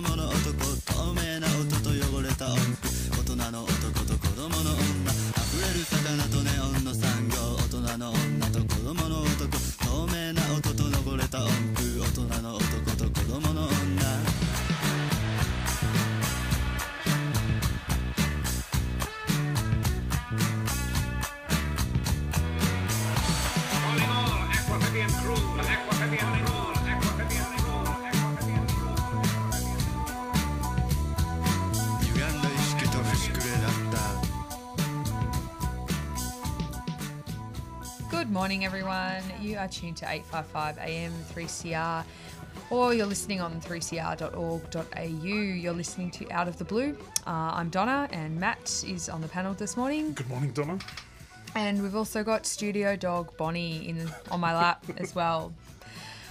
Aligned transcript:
Good 0.00 0.87
morning, 38.48 38.64
everyone. 38.64 39.22
You 39.42 39.58
are 39.58 39.68
tuned 39.68 39.98
to 39.98 40.10
855 40.10 40.78
AM 40.78 41.12
3CR, 41.34 42.02
or 42.70 42.94
you're 42.94 43.04
listening 43.04 43.42
on 43.42 43.60
3cr.org.au. 43.60 45.02
You're 45.02 45.72
listening 45.74 46.10
to 46.12 46.30
Out 46.30 46.48
of 46.48 46.56
the 46.56 46.64
Blue. 46.64 46.96
Uh, 47.26 47.30
I'm 47.52 47.68
Donna, 47.68 48.08
and 48.10 48.40
Matt 48.40 48.82
is 48.88 49.10
on 49.10 49.20
the 49.20 49.28
panel 49.28 49.52
this 49.52 49.76
morning. 49.76 50.14
Good 50.14 50.30
morning, 50.30 50.52
Donna. 50.52 50.78
And 51.56 51.82
we've 51.82 51.94
also 51.94 52.24
got 52.24 52.46
studio 52.46 52.96
dog 52.96 53.36
Bonnie 53.36 53.86
in 53.86 54.10
on 54.30 54.40
my 54.40 54.56
lap 54.56 54.82
as 54.96 55.14
well. 55.14 55.52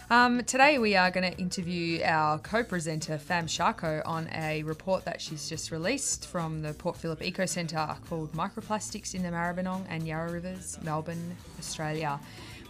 Um, 0.10 0.42
today 0.46 0.78
we 0.78 0.96
are 0.96 1.12
going 1.12 1.30
to 1.30 1.38
interview 1.38 2.02
our 2.02 2.40
co-presenter 2.40 3.18
Fam 3.18 3.46
Charko 3.46 4.02
on 4.06 4.30
a 4.34 4.64
report 4.64 5.04
that 5.04 5.20
she's 5.20 5.50
just 5.50 5.70
released 5.70 6.28
from 6.28 6.62
the 6.62 6.72
Port 6.74 6.96
Phillip 6.96 7.22
Eco 7.22 7.46
Centre 7.46 7.94
called 8.08 8.32
Microplastics 8.32 9.16
in 9.16 9.22
the 9.22 9.28
Maribyrnong 9.28 9.86
and 9.90 10.08
Yarra 10.08 10.32
Rivers, 10.32 10.80
Melbourne, 10.82 11.36
Australia. 11.60 12.22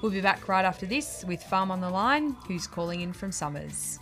We'll 0.01 0.11
be 0.11 0.19
back 0.19 0.47
right 0.47 0.65
after 0.65 0.87
this 0.87 1.23
with 1.27 1.43
Fam 1.43 1.69
on 1.69 1.79
the 1.79 1.91
Line, 1.91 2.35
who's 2.47 2.65
calling 2.65 3.01
in 3.01 3.13
from 3.13 3.31
Somers. 3.31 3.99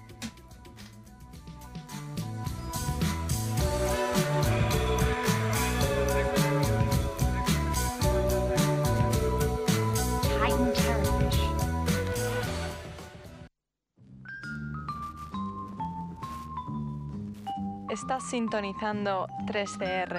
Estás 18.15 18.23
sintonizando 18.31 19.27
3CR 19.47 20.15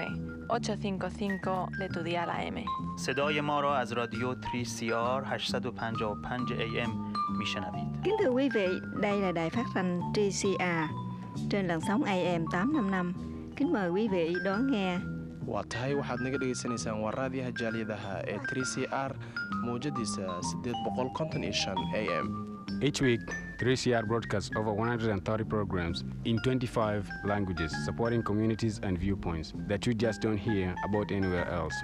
855 0.49 1.69
de 1.79 1.87
tu 1.89 2.03
dial 2.03 2.29
AM. 2.29 2.65
صدای 2.97 3.41
ما 3.41 3.59
را 3.59 3.77
از 3.77 3.91
رادیو 3.91 4.33
3CR 4.33 5.23
855 5.25 6.51
AM 6.51 6.91
میشنوید. 7.37 7.87
Kính 8.03 8.15
thưa 8.19 8.29
quý 8.31 8.49
vị, 8.49 8.67
đây 9.01 9.19
là 9.21 9.31
đài 9.31 9.49
phát 9.49 9.65
thanh 9.73 10.01
TCR 10.13 10.85
trên 11.49 11.67
làn 11.67 11.81
sóng 11.81 12.03
AM 12.03 12.45
855. 12.51 13.13
Kính 13.57 13.73
mời 13.73 13.89
quý 13.89 14.07
vị 14.07 14.33
đón 14.45 14.71
nghe. 14.71 14.97
waa 15.47 15.63
tahay 15.69 15.93
waxaad 15.95 16.19
naga 16.23 16.37
dhagaysanaysaan 16.41 16.97
waa 17.03 17.11
raadiyaha 17.11 17.51
jaaliyadaha 17.61 18.13
ee 18.33 18.37
3c 18.37 18.73
r 19.09 19.11
mawjadiisa 19.65 20.23
a 21.93 22.03
m 22.23 22.27
Each 22.81 23.01
week, 23.01 23.21
3CR 23.58 24.06
broadcasts 24.06 24.50
over 24.54 24.72
130 24.72 25.44
programs 25.44 26.04
in 26.24 26.38
25 26.40 27.08
languages, 27.24 27.74
supporting 27.84 28.22
communities 28.22 28.78
and 28.82 28.98
viewpoints 28.98 29.54
that 29.66 29.86
you 29.86 29.94
just 29.94 30.20
don't 30.20 30.36
hear 30.36 30.74
about 30.84 31.10
anywhere 31.10 31.48
else. 31.50 31.74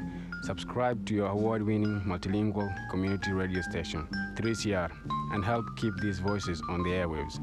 Subscribe 0.43 1.07
to 1.07 1.15
your 1.15 1.29
award 1.29 1.63
winning 1.63 2.03
multilingual 2.03 2.71
community 2.91 3.33
radio 3.33 3.63
station, 3.63 4.07
3CR, 4.37 4.93
and 5.33 5.43
help 5.45 5.65
keep 5.77 5.97
these 5.97 6.19
voices 6.19 6.61
on 6.69 6.83
the 6.83 6.91
airwaves. 6.91 7.41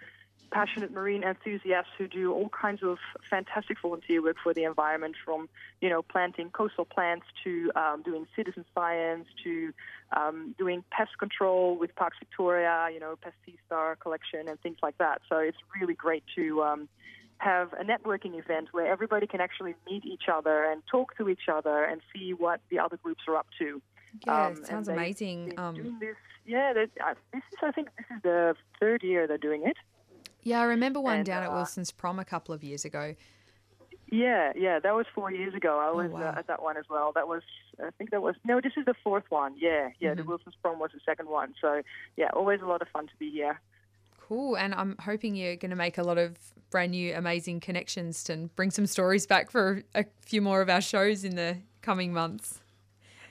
passionate 0.52 0.92
marine 0.92 1.24
enthusiasts 1.24 1.92
who 1.98 2.08
do 2.08 2.34
all 2.34 2.50
kinds 2.50 2.82
of 2.84 2.98
fantastic 3.30 3.78
volunteer 3.82 4.22
work 4.22 4.38
for 4.42 4.54
the 4.54 4.64
environment, 4.64 5.16
from 5.24 5.48
you 5.82 5.90
know 5.90 6.02
planting 6.02 6.50
coastal 6.50 6.86
plants 6.86 7.26
to 7.44 7.72
um, 7.76 8.02
doing 8.04 8.26
citizen 8.36 8.66
science 8.74 9.28
to 9.44 9.72
um, 10.16 10.56
doing 10.58 10.84
pest 10.92 11.12
control 11.20 11.78
with 11.78 11.96
Parks 11.96 12.18
Victoria, 12.20 12.90
you 12.92 13.00
know, 13.00 13.16
pest 13.22 13.36
star 13.66 13.96
collection 13.96 14.48
and 14.48 14.60
things 14.62 14.78
like 14.82 14.98
that. 14.98 15.22
So 15.30 15.38
it's 15.38 15.58
really 15.80 15.94
great 15.94 16.24
to 16.36 16.64
um, 16.64 16.90
have 17.38 17.72
a 17.74 17.84
networking 17.84 18.38
event 18.38 18.70
where 18.72 18.88
everybody 18.92 19.28
can 19.28 19.42
actually 19.42 19.76
meet 19.90 20.04
each 20.06 20.24
other 20.32 20.64
and 20.64 20.82
talk 20.92 21.16
to 21.18 21.30
each 21.30 21.48
other 21.52 21.84
and 21.84 22.02
see 22.14 22.34
what 22.34 22.60
the 22.70 22.80
other 22.80 22.98
groups 22.98 23.22
are 23.28 23.36
up 23.38 23.48
to. 23.60 23.82
Yeah, 24.26 24.48
Um, 24.48 24.66
sounds 24.66 24.88
amazing. 24.88 25.50
been 25.50 25.60
Um, 25.60 25.76
doing 25.76 26.00
this, 26.00 26.16
yeah, 26.46 26.74
they, 26.74 26.84
uh, 27.06 27.14
this 27.32 27.44
is 27.54 27.60
I 27.62 27.72
think 27.72 27.90
this 27.96 28.08
is 28.16 28.22
the 28.24 28.56
third 28.80 29.04
year 29.04 29.28
they're 29.28 29.38
doing 29.38 29.64
it. 29.68 29.78
Yeah, 30.44 30.60
I 30.62 30.64
remember 30.64 31.00
one 31.00 31.18
And, 31.18 31.26
down 31.26 31.44
at 31.44 31.50
uh, 31.50 31.54
Wilson's 31.54 31.92
prom 31.92 32.20
a 32.20 32.26
couple 32.26 32.54
of 32.54 32.64
years 32.64 32.86
ago. 32.86 33.16
Yeah, 34.12 34.54
yeah, 34.56 34.80
that 34.80 34.96
was 34.96 35.06
four 35.14 35.32
years 35.32 35.54
ago. 35.54 35.78
I 35.80 35.92
was 35.96 36.10
Oh, 36.12 36.16
wow. 36.16 36.30
uh, 36.36 36.40
at 36.40 36.48
that 36.48 36.64
one 36.64 36.78
as 36.78 36.86
well. 36.90 37.12
That 37.14 37.28
was, 37.28 37.44
I 37.80 37.92
think 37.98 38.10
that 38.10 38.22
was, 38.24 38.36
no, 38.44 38.60
this 38.60 38.74
is 38.76 38.86
the 38.86 38.96
fourth 39.04 39.26
one. 39.30 39.54
Yeah, 39.58 39.90
yeah, 40.00 40.10
Mm-hmm. 40.10 40.18
the 40.18 40.24
Wilson's 40.24 40.56
prom 40.64 40.80
was 40.80 40.92
the 40.94 41.00
second 41.06 41.30
one. 41.30 41.54
So, 41.62 41.82
yeah, 42.18 42.30
always 42.34 42.62
a 42.62 42.66
lot 42.66 42.82
of 42.82 42.88
fun 42.88 43.06
to 43.08 43.14
be 43.20 43.30
here. 43.30 43.60
Cool. 44.20 44.56
And 44.58 44.74
I'm 44.74 44.96
hoping 45.00 45.36
you're 45.36 45.56
going 45.58 45.70
to 45.72 45.76
make 45.76 45.98
a 46.00 46.04
lot 46.04 46.18
of 46.18 46.38
brand 46.72 46.92
new, 46.92 47.14
amazing 47.16 47.60
connections 47.60 48.30
and 48.30 48.56
bring 48.56 48.72
some 48.72 48.88
stories 48.88 49.28
back 49.28 49.52
for 49.52 49.84
a 49.94 50.06
few 50.22 50.42
more 50.42 50.62
of 50.62 50.70
our 50.70 50.82
shows 50.82 51.24
in 51.24 51.36
the 51.36 51.58
coming 51.82 52.12
months. 52.14 52.60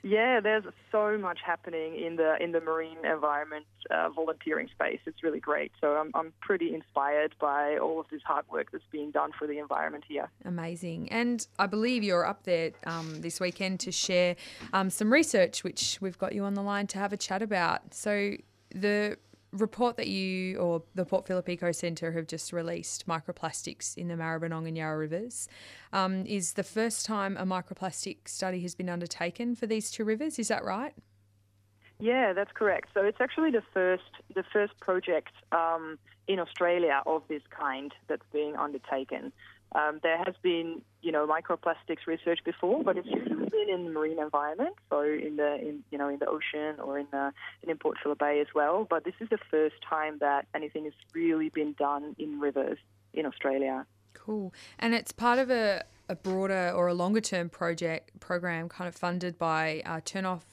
Yeah, 0.03 0.41
there's 0.41 0.65
so 0.93 1.19
much 1.19 1.41
happening 1.45 1.97
in 1.97 2.17
the 2.17 2.37
in 2.43 2.53
the 2.53 2.61
marine 2.61 2.99
environment 3.05 3.67
uh, 3.91 4.09
volunteering 4.11 4.69
space. 4.69 5.01
It's 5.07 5.23
really 5.23 5.41
great. 5.41 5.73
So 5.81 5.89
I'm 5.97 6.11
I'm 6.15 6.33
pretty 6.41 6.75
inspired 6.75 7.35
by 7.41 7.79
all 7.79 8.01
of 8.01 8.07
this 8.11 8.23
hard 8.25 8.45
work 8.51 8.71
that's 8.73 8.85
being 8.91 9.11
done 9.11 9.31
for 9.39 9.47
the 9.47 9.59
environment 9.59 10.05
here. 10.07 10.31
Amazing. 10.45 11.11
And 11.11 11.47
I 11.59 11.67
believe 11.67 12.03
you're 12.03 12.27
up 12.27 12.45
there 12.45 12.73
um, 12.87 13.21
this 13.21 13.41
weekend 13.41 13.81
to 13.81 13.93
share 13.93 14.37
um, 14.73 14.91
some 14.91 15.13
research, 15.13 15.65
which 15.65 15.99
we've 16.01 16.19
got 16.19 16.35
you 16.35 16.45
on 16.45 16.55
the 16.55 16.63
line 16.63 16.87
to 16.89 16.99
have 16.99 17.13
a 17.13 17.17
chat 17.17 17.43
about. 17.43 17.95
So 17.95 18.33
the 18.71 19.17
report 19.53 19.97
that 19.97 20.09
you 20.09 20.59
or 20.59 20.83
the 20.95 21.05
Port 21.05 21.27
Phillip 21.27 21.49
Eco 21.49 21.73
Centre 21.73 22.13
have 22.13 22.27
just 22.27 22.53
released, 22.53 23.07
microplastics 23.07 23.97
in 23.97 24.09
the 24.09 24.15
Maribyrnong 24.15 24.69
and 24.69 24.77
Yarra 24.77 24.99
rivers, 24.99 25.49
um, 25.93 26.27
is 26.27 26.55
the 26.55 26.63
first 26.63 27.07
time 27.07 27.37
a 27.37 27.45
microplastic 27.45 28.29
study 28.29 28.61
has 28.61 28.75
been 28.75 28.89
undertaken 28.89 29.55
for 29.55 29.67
these 29.67 29.91
two 29.91 30.05
rivers. 30.05 30.39
Is 30.39 30.49
that 30.49 30.65
right? 30.65 30.95
Yeah, 32.01 32.33
that's 32.33 32.53
correct. 32.53 32.91
So 32.95 33.03
it's 33.03 33.21
actually 33.21 33.51
the 33.51 33.63
first 33.75 34.11
the 34.35 34.45
first 34.53 34.79
project 34.79 35.33
um, 35.51 35.99
in 36.29 36.39
Australia 36.39 37.03
of 37.07 37.23
this 37.29 37.43
kind 37.51 37.93
that's 38.07 38.23
being 38.33 38.55
undertaken. 38.55 39.33
Um, 39.75 40.01
there 40.03 40.17
has 40.19 40.35
been, 40.43 40.81
you 41.03 41.13
know, 41.13 41.27
microplastics 41.27 42.07
research 42.07 42.41
before, 42.45 42.83
but 42.83 42.97
it's 42.97 43.07
usually 43.07 43.49
been 43.51 43.69
in 43.69 43.85
the 43.85 43.91
marine 43.91 44.19
environment, 44.19 44.75
so 44.89 45.03
in 45.03 45.37
the, 45.37 45.57
in, 45.57 45.85
you 45.91 45.99
know, 45.99 46.09
in 46.09 46.19
the 46.19 46.27
ocean 46.27 46.81
or 46.83 46.99
in 46.99 47.07
the 47.11 47.33
in 47.63 47.77
Port 47.77 47.99
Phillip 48.03 48.19
Bay 48.19 48.41
as 48.41 48.47
well. 48.55 48.87
But 48.89 49.05
this 49.05 49.15
is 49.21 49.29
the 49.29 49.39
first 49.51 49.77
time 49.89 50.19
that 50.21 50.47
anything 50.55 50.85
has 50.85 50.95
really 51.13 51.51
been 51.51 51.75
done 51.75 52.17
in 52.19 52.41
rivers 52.41 52.79
in 53.13 53.27
Australia. 53.27 53.85
Cool, 54.15 54.55
and 54.79 54.95
it's 54.95 55.13
part 55.13 55.39
of 55.39 55.51
a, 55.51 55.85
a 56.09 56.17
broader 56.17 56.73
or 56.75 56.89
a 56.89 56.95
longer 56.95 57.21
term 57.21 57.51
project 57.51 58.19
program, 58.21 58.69
kind 58.71 58.89
of 58.89 58.95
funded 58.95 59.39
by 59.39 59.83
uh, 59.85 60.01
Turn 60.05 60.25
Off 60.25 60.47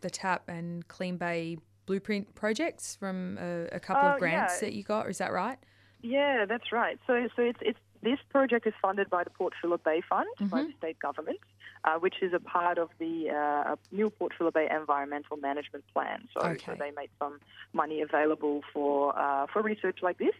the 0.00 0.10
Tap 0.10 0.48
and 0.48 0.86
Clean 0.88 1.16
Bay 1.16 1.58
Blueprint 1.86 2.34
projects 2.34 2.96
from 2.96 3.38
a, 3.40 3.68
a 3.72 3.80
couple 3.80 4.08
Uh, 4.08 4.14
of 4.14 4.18
grants 4.18 4.54
yeah. 4.56 4.68
that 4.68 4.74
you 4.74 4.82
got. 4.82 5.08
Is 5.08 5.18
that 5.18 5.32
right? 5.32 5.58
Yeah, 6.02 6.44
that's 6.46 6.72
right. 6.72 6.98
So, 7.06 7.28
so 7.34 7.42
it's, 7.42 7.58
it's 7.62 7.78
this 8.02 8.18
project 8.30 8.66
is 8.66 8.74
funded 8.80 9.10
by 9.10 9.24
the 9.24 9.30
Port 9.30 9.54
Phillip 9.60 9.84
Bay 9.84 10.02
Fund 10.08 10.28
by 10.50 10.62
the 10.64 10.72
state 10.78 10.98
government, 10.98 11.38
uh, 11.84 11.98
which 11.98 12.16
is 12.22 12.32
a 12.32 12.40
part 12.40 12.78
of 12.78 12.90
the 12.98 13.30
uh, 13.30 13.76
new 13.92 14.10
Port 14.10 14.32
Phillip 14.36 14.54
Bay 14.54 14.68
Environmental 14.70 15.36
Management 15.36 15.84
Plan. 15.92 16.28
So, 16.34 16.56
so 16.64 16.74
they 16.78 16.90
made 16.90 17.10
some 17.18 17.40
money 17.72 18.00
available 18.00 18.62
for 18.72 19.18
uh, 19.18 19.46
for 19.52 19.62
research 19.62 19.98
like 20.02 20.18
this. 20.18 20.34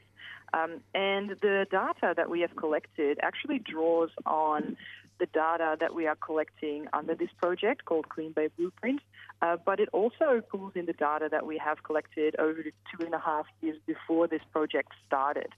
Um, 0.55 0.81
and 0.95 1.31
the 1.43 1.67
data 1.71 2.15
that 2.17 2.31
we 2.31 2.41
have 2.41 2.55
collected 2.57 3.19
actually 3.23 3.59
draws 3.59 4.11
on 4.25 4.77
the 5.19 5.27
data 5.27 5.77
that 5.81 5.95
we 5.95 6.07
are 6.07 6.17
collecting 6.17 6.87
under 6.93 7.15
this 7.15 7.31
project 7.41 7.85
called 7.85 8.09
Clean 8.09 8.33
Bay 8.33 8.49
Blueprint, 8.57 9.01
uh, 9.43 9.57
but 9.65 9.81
it 9.81 9.89
also 9.93 10.43
pulls 10.51 10.73
in 10.75 10.87
the 10.87 10.93
data 10.93 11.29
that 11.31 11.47
we 11.47 11.59
have 11.59 11.83
collected 11.83 12.37
over 12.39 12.63
the 12.63 12.73
two 12.91 13.05
and 13.05 13.15
a 13.15 13.19
half 13.19 13.47
years 13.61 13.77
before 13.87 14.27
this 14.27 14.43
project 14.53 14.93
started, 15.07 15.49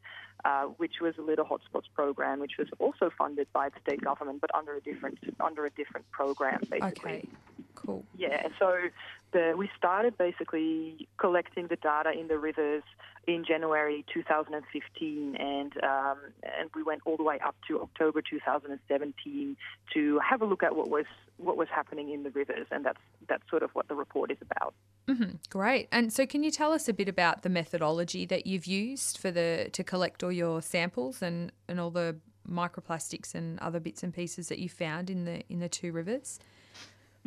uh, 0.44 0.64
which 0.76 0.94
was 1.00 1.14
a 1.18 1.22
Little 1.22 1.44
Hotspots 1.44 1.86
program, 1.94 2.40
which 2.40 2.58
was 2.58 2.68
also 2.78 3.10
funded 3.16 3.48
by 3.52 3.68
the 3.68 3.76
state 3.80 4.02
government, 4.02 4.40
but 4.40 4.54
under 4.54 4.74
a 4.74 4.80
different 4.80 5.18
under 5.40 5.66
a 5.66 5.70
different 5.70 6.10
program, 6.10 6.60
basically. 6.70 7.10
Okay, 7.10 7.28
cool. 7.74 8.04
Yeah, 8.16 8.48
so 8.58 8.76
the, 9.32 9.54
we 9.56 9.70
started 9.76 10.16
basically 10.16 11.08
collecting 11.18 11.66
the 11.66 11.76
data 11.76 12.12
in 12.12 12.28
the 12.28 12.38
rivers 12.38 12.82
in 13.26 13.44
January 13.46 14.04
2015, 14.12 15.36
and 15.36 15.72
um, 15.82 16.18
and 16.42 16.70
we 16.74 16.82
went 16.82 17.02
all 17.04 17.16
the 17.16 17.22
way 17.22 17.38
up 17.44 17.54
to 17.68 17.80
October 17.80 18.22
2017 18.22 19.56
to 19.92 20.18
have 20.18 20.40
a 20.40 20.46
look 20.46 20.62
at 20.62 20.74
what 20.74 20.88
was 20.88 21.04
what 21.36 21.56
was 21.56 21.68
happening 21.68 22.10
in 22.10 22.22
the 22.22 22.30
rivers, 22.30 22.66
and 22.70 22.84
that's 22.84 23.00
that's 23.28 23.42
sort 23.50 23.62
of 23.62 23.70
what 23.74 23.88
the 23.88 23.94
report 23.94 24.30
is 24.30 24.38
about. 24.40 24.74
hmm 25.06 25.36
Great. 25.50 25.88
And 25.92 26.12
so, 26.12 26.26
can 26.26 26.42
you 26.42 26.50
tell 26.50 26.72
us 26.72 26.88
a 26.88 26.94
bit 26.94 27.08
about 27.08 27.42
the 27.42 27.50
methodology 27.50 28.24
that 28.26 28.46
you've 28.46 28.66
used 28.66 29.18
for 29.18 29.30
the 29.30 29.68
to 29.72 29.84
collect 29.84 30.22
all 30.22 30.32
your 30.32 30.62
samples 30.62 31.20
and, 31.20 31.52
and 31.68 31.78
all 31.78 31.90
the 31.90 32.16
microplastics 32.50 33.34
and 33.34 33.58
other 33.60 33.78
bits 33.78 34.02
and 34.02 34.14
pieces 34.14 34.48
that 34.48 34.58
you 34.58 34.70
found 34.70 35.10
in 35.10 35.24
the 35.24 35.42
in 35.50 35.58
the 35.58 35.68
two 35.68 35.92
rivers? 35.92 36.38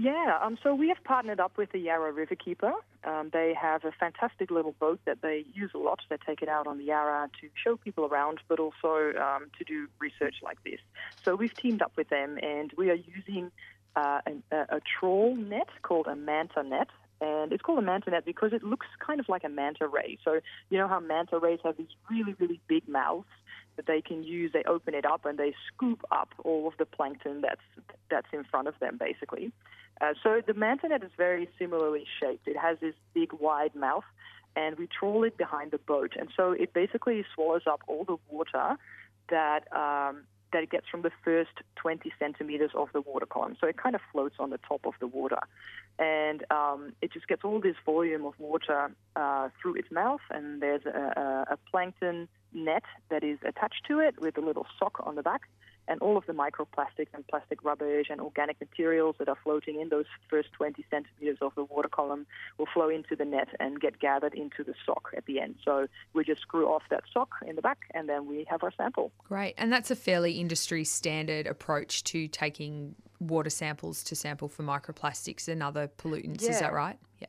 Yeah, 0.01 0.39
um, 0.41 0.57
so 0.63 0.73
we 0.73 0.87
have 0.87 1.03
partnered 1.03 1.39
up 1.39 1.57
with 1.57 1.73
the 1.73 1.77
Yarra 1.77 2.11
Riverkeeper. 2.11 2.71
Um, 3.03 3.29
they 3.31 3.53
have 3.53 3.85
a 3.85 3.91
fantastic 3.91 4.49
little 4.49 4.71
boat 4.79 4.99
that 5.05 5.21
they 5.21 5.45
use 5.53 5.69
a 5.75 5.77
lot. 5.77 5.99
They 6.09 6.17
take 6.25 6.41
it 6.41 6.49
out 6.49 6.65
on 6.65 6.79
the 6.79 6.85
Yarra 6.85 7.29
to 7.39 7.49
show 7.53 7.77
people 7.77 8.05
around, 8.05 8.39
but 8.47 8.59
also 8.59 9.13
um, 9.21 9.51
to 9.59 9.63
do 9.63 9.87
research 9.99 10.37
like 10.41 10.57
this. 10.63 10.79
So 11.23 11.35
we've 11.35 11.53
teamed 11.53 11.83
up 11.83 11.91
with 11.97 12.09
them, 12.09 12.39
and 12.41 12.73
we 12.75 12.89
are 12.89 12.95
using 12.95 13.51
uh, 13.95 14.21
a, 14.51 14.55
a 14.55 14.81
trawl 14.99 15.35
net 15.35 15.69
called 15.83 16.07
a 16.07 16.15
manta 16.15 16.63
net. 16.63 16.87
And 17.19 17.53
it's 17.53 17.61
called 17.61 17.77
a 17.77 17.83
manta 17.83 18.09
net 18.09 18.25
because 18.25 18.53
it 18.53 18.63
looks 18.63 18.87
kind 19.05 19.19
of 19.19 19.29
like 19.29 19.43
a 19.43 19.49
manta 19.49 19.87
ray. 19.87 20.17
So 20.25 20.39
you 20.71 20.79
know 20.79 20.87
how 20.87 20.99
manta 20.99 21.37
rays 21.37 21.59
have 21.63 21.77
these 21.77 21.93
really, 22.09 22.33
really 22.39 22.59
big 22.67 22.89
mouths 22.89 23.27
that 23.75 23.85
they 23.87 24.01
can 24.01 24.23
use. 24.23 24.51
They 24.53 24.63
open 24.63 24.93
it 24.93 25.05
up 25.05 25.25
and 25.25 25.37
they 25.37 25.53
scoop 25.67 26.01
up 26.11 26.29
all 26.43 26.67
of 26.67 26.73
the 26.77 26.85
plankton 26.85 27.41
that's 27.41 27.61
that's 28.09 28.27
in 28.33 28.43
front 28.43 28.67
of 28.67 28.75
them, 28.79 28.97
basically. 28.99 29.51
Uh, 29.99 30.13
so 30.23 30.41
the 30.45 30.53
manta 30.53 30.87
net 30.87 31.03
is 31.03 31.11
very 31.15 31.47
similarly 31.59 32.05
shaped. 32.19 32.47
It 32.47 32.57
has 32.57 32.77
this 32.79 32.95
big, 33.13 33.33
wide 33.33 33.75
mouth, 33.75 34.03
and 34.55 34.77
we 34.77 34.87
trawl 34.87 35.23
it 35.23 35.37
behind 35.37 35.71
the 35.71 35.77
boat, 35.77 36.13
and 36.19 36.29
so 36.35 36.51
it 36.51 36.73
basically 36.73 37.23
swallows 37.33 37.63
up 37.67 37.81
all 37.87 38.03
the 38.03 38.17
water 38.29 38.77
that 39.29 39.71
um, 39.71 40.23
that 40.51 40.63
it 40.63 40.69
gets 40.69 40.87
from 40.89 41.01
the 41.01 41.11
first 41.23 41.51
20 41.75 42.11
centimeters 42.19 42.71
of 42.75 42.89
the 42.93 43.01
water 43.01 43.25
column. 43.25 43.55
So 43.61 43.67
it 43.67 43.77
kind 43.77 43.95
of 43.95 44.01
floats 44.11 44.35
on 44.39 44.49
the 44.49 44.59
top 44.67 44.85
of 44.85 44.93
the 44.99 45.07
water, 45.07 45.39
and 45.99 46.43
um, 46.51 46.93
it 47.01 47.13
just 47.13 47.27
gets 47.27 47.43
all 47.43 47.61
this 47.61 47.75
volume 47.85 48.25
of 48.25 48.33
water 48.39 48.91
uh, 49.15 49.49
through 49.61 49.75
its 49.75 49.91
mouth. 49.91 50.21
And 50.29 50.61
there's 50.61 50.85
a, 50.85 50.89
a, 51.49 51.53
a 51.53 51.57
plankton 51.69 52.27
net 52.53 52.83
that 53.09 53.23
is 53.23 53.39
attached 53.45 53.85
to 53.87 53.99
it 53.99 54.19
with 54.19 54.37
a 54.37 54.41
little 54.41 54.65
sock 54.77 55.01
on 55.05 55.15
the 55.15 55.23
back. 55.23 55.41
And 55.87 55.99
all 55.99 56.15
of 56.15 56.25
the 56.25 56.33
microplastics 56.33 57.07
and 57.13 57.27
plastic 57.27 57.63
rubbish 57.63 58.07
and 58.09 58.21
organic 58.21 58.61
materials 58.61 59.15
that 59.17 59.27
are 59.27 59.37
floating 59.43 59.81
in 59.81 59.89
those 59.89 60.05
first 60.29 60.53
20 60.53 60.85
centimeters 60.89 61.39
of 61.41 61.53
the 61.55 61.63
water 61.63 61.89
column 61.89 62.27
will 62.57 62.67
flow 62.71 62.87
into 62.87 63.15
the 63.15 63.25
net 63.25 63.49
and 63.59 63.81
get 63.81 63.99
gathered 63.99 64.33
into 64.35 64.63
the 64.63 64.73
sock 64.85 65.09
at 65.17 65.25
the 65.25 65.39
end. 65.39 65.55
So 65.65 65.87
we 66.13 66.23
just 66.23 66.41
screw 66.41 66.67
off 66.67 66.83
that 66.91 67.03
sock 67.11 67.29
in 67.45 67.55
the 67.55 67.61
back 67.61 67.79
and 67.93 68.07
then 68.07 68.27
we 68.27 68.45
have 68.47 68.63
our 68.63 68.71
sample. 68.77 69.11
Great. 69.27 69.55
And 69.57 69.73
that's 69.73 69.89
a 69.91 69.95
fairly 69.95 70.33
industry 70.33 70.85
standard 70.85 71.47
approach 71.47 72.03
to 72.05 72.27
taking 72.27 72.95
water 73.19 73.49
samples 73.49 74.03
to 74.03 74.15
sample 74.15 74.49
for 74.49 74.63
microplastics 74.63 75.47
and 75.47 75.61
other 75.63 75.89
pollutants. 75.97 76.43
Is 76.43 76.59
that 76.59 76.73
right? 76.73 76.97
Yeah. 77.19 77.27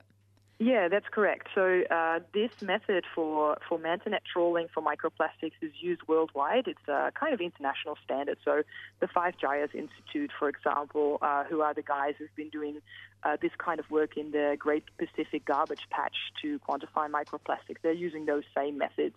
Yeah, 0.62 0.86
that's 0.86 1.08
correct. 1.10 1.48
So 1.56 1.82
uh, 1.90 2.20
this 2.32 2.52
method 2.62 3.04
for, 3.16 3.58
for 3.68 3.80
mantanet 3.80 4.20
trawling 4.32 4.68
for 4.72 4.80
microplastics 4.80 5.54
is 5.60 5.72
used 5.80 6.02
worldwide. 6.06 6.68
It's 6.68 6.86
a 6.86 7.10
kind 7.18 7.34
of 7.34 7.40
international 7.40 7.98
standard. 8.04 8.38
So 8.44 8.62
the 9.00 9.08
Five 9.08 9.36
Gyres 9.38 9.70
Institute, 9.74 10.30
for 10.38 10.48
example, 10.48 11.18
uh, 11.20 11.42
who 11.42 11.62
are 11.62 11.74
the 11.74 11.82
guys 11.82 12.14
who've 12.16 12.36
been 12.36 12.50
doing 12.50 12.80
uh, 13.24 13.38
this 13.42 13.50
kind 13.58 13.80
of 13.80 13.90
work 13.90 14.16
in 14.16 14.30
the 14.30 14.54
Great 14.56 14.84
Pacific 14.98 15.44
Garbage 15.44 15.88
Patch 15.90 16.14
to 16.42 16.60
quantify 16.60 17.10
microplastics, 17.10 17.78
they're 17.82 17.92
using 17.92 18.26
those 18.26 18.44
same 18.56 18.78
methods. 18.78 19.16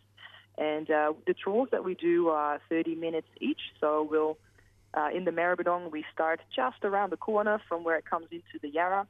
And 0.57 0.89
uh, 0.89 1.13
the 1.27 1.35
trawls 1.35 1.69
that 1.71 1.83
we 1.83 1.93
do 1.93 2.29
are 2.29 2.59
30 2.69 2.95
minutes 2.95 3.27
each. 3.39 3.61
So 3.79 4.07
we'll 4.09 4.39
uh, 4.95 5.09
in 5.13 5.25
the 5.25 5.31
Maribyrnong, 5.31 5.91
we 5.91 6.05
start 6.11 6.39
just 6.55 6.83
around 6.83 7.11
the 7.11 7.17
corner 7.17 7.61
from 7.69 7.83
where 7.83 7.97
it 7.97 8.05
comes 8.05 8.29
into 8.31 8.57
the 8.63 8.69
Yarra, 8.69 9.05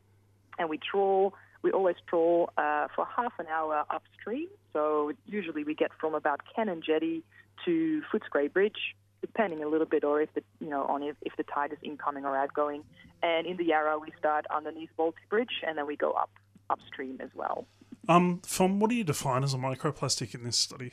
and 0.60 0.68
we 0.68 0.80
trawl. 0.80 1.34
We 1.66 1.72
always 1.72 1.96
trawl 2.06 2.52
uh, 2.60 2.90
for 2.96 3.08
half 3.08 3.34
an 3.40 3.48
hour 3.48 3.86
upstream. 3.90 4.48
So 4.72 5.14
usually 5.26 5.64
we 5.64 5.74
get 5.74 5.90
from 6.00 6.14
about 6.14 6.42
Cannon 6.56 6.84
Jetty 6.86 7.24
to 7.66 8.04
Footscray 8.14 8.54
Bridge, 8.54 8.96
depending 9.22 9.64
a 9.64 9.68
little 9.68 9.88
bit, 9.88 10.04
or 10.04 10.22
if 10.22 10.32
the 10.36 10.44
you 10.60 10.70
know 10.70 10.84
on 10.84 11.02
if, 11.02 11.16
if 11.24 11.36
the 11.38 11.44
tide 11.44 11.72
is 11.72 11.80
incoming 11.82 12.24
or 12.24 12.38
outgoing. 12.38 12.84
And 13.24 13.48
in 13.48 13.58
the 13.58 13.64
Yarra, 13.64 13.98
we 13.98 14.10
start 14.20 14.46
underneath 14.56 14.92
Bolte 14.96 15.16
Bridge, 15.28 15.64
and 15.68 15.76
then 15.76 15.88
we 15.88 15.96
go 15.96 16.12
up 16.12 16.30
upstream 16.70 17.18
as 17.20 17.30
well. 17.34 17.66
Um, 18.08 18.42
From 18.46 18.80
what 18.80 18.92
do 18.92 18.96
you 18.96 19.04
define 19.04 19.44
as 19.44 19.56
a 19.56 19.58
microplastic 19.58 20.36
in 20.36 20.44
this 20.44 20.58
study? 20.58 20.92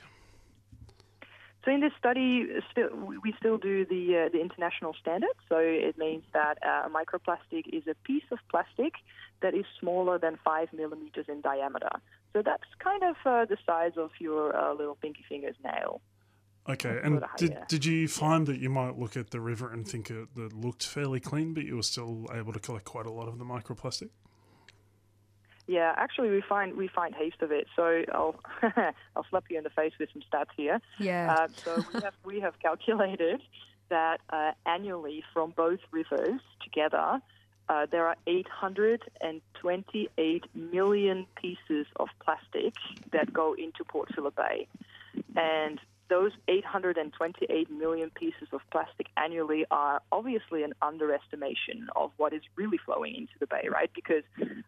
So 1.65 1.71
in 1.71 1.81
this 1.81 1.93
study, 1.97 2.49
still, 2.71 2.89
we 2.97 3.33
still 3.39 3.57
do 3.57 3.85
the 3.85 4.27
uh, 4.27 4.29
the 4.31 4.41
international 4.41 4.95
standard. 5.01 5.37
So 5.49 5.59
it 5.59 5.97
means 5.97 6.25
that 6.33 6.59
uh, 6.67 6.89
a 6.89 6.91
microplastic 6.91 7.65
is 7.73 7.85
a 7.87 7.95
piece 8.05 8.25
of 8.33 8.39
plastic 8.51 8.95
that 9.43 9.55
is 9.55 9.65
smaller 9.79 10.19
than 10.19 10.39
five 10.45 10.73
millimeters 10.73 11.27
in 11.29 11.41
diameter. 11.41 11.91
So 12.33 12.43
that's 12.43 12.65
kind 12.81 13.05
of 13.05 13.17
uh, 13.25 13.45
the 13.45 13.59
size 13.65 13.93
of 13.97 14.11
your 14.19 14.57
uh, 14.57 14.75
little 14.75 14.97
pinky 14.97 15.25
finger's 15.29 15.57
nail. 15.63 16.01
Okay, 16.69 16.95
That's 16.95 17.07
and 17.07 17.25
did, 17.37 17.57
did 17.69 17.85
you 17.85 18.07
find 18.07 18.47
that 18.47 18.61
you 18.61 18.71
might 18.71 18.97
look 18.97 19.17
at 19.17 19.31
the 19.31 19.41
river 19.41 19.73
and 19.73 19.87
think 19.87 20.11
it 20.11 20.35
that 20.37 20.53
looked 20.53 20.87
fairly 20.87 21.19
clean, 21.19 21.55
but 21.55 21.65
you 21.65 21.77
were 21.77 21.83
still 21.83 22.27
able 22.33 22.53
to 22.53 22.61
collect 22.61 22.85
quite 22.85 23.07
a 23.07 23.13
lot 23.13 23.29
of 23.29 23.39
the 23.39 23.45
microplastic? 23.45 24.11
Yeah, 25.67 25.93
actually, 25.97 26.31
we 26.31 26.43
find 26.49 26.77
we 26.77 26.89
find 26.89 27.15
heaps 27.15 27.37
of 27.41 27.53
it. 27.53 27.69
So 27.77 28.03
I'll 28.13 28.35
I'll 29.17 29.27
slap 29.31 29.45
you 29.49 29.59
in 29.59 29.65
the 29.65 29.71
face 29.71 29.93
with 29.99 30.09
some 30.13 30.23
stats 30.23 30.51
here. 30.57 30.81
Yeah. 30.99 31.37
Uh, 31.39 31.49
so 31.65 31.85
we 31.93 32.01
have 32.01 32.15
we 32.25 32.41
have 32.41 32.59
calculated 32.61 33.41
that 33.89 34.21
uh, 34.31 34.53
annually 34.67 35.23
from 35.33 35.53
both 35.57 35.81
rivers 35.91 36.41
together, 36.63 37.23
uh, 37.69 37.87
there 37.91 38.07
are 38.09 38.17
828 38.27 40.45
million 40.55 41.27
pieces 41.41 41.87
of 41.97 42.09
plastic 42.25 42.75
that 43.13 43.33
go 43.33 43.55
into 43.55 43.85
Port 43.85 44.13
Phillip 44.15 44.35
Bay, 44.35 44.67
and 45.37 45.79
those 46.13 46.33
828 46.47 47.71
million 47.71 48.11
pieces 48.11 48.49
of 48.53 48.61
plastic 48.71 49.07
annually 49.17 49.65
are 49.71 50.03
obviously 50.13 50.63
an 50.63 50.75
underestimation 50.83 51.89
of 51.97 52.11
what 52.19 52.35
is 52.35 52.43
really 52.55 52.77
flowing 52.77 53.15
into 53.15 53.33
the 53.41 53.47
bay, 53.47 53.67
right? 53.73 53.91
Because 53.95 54.23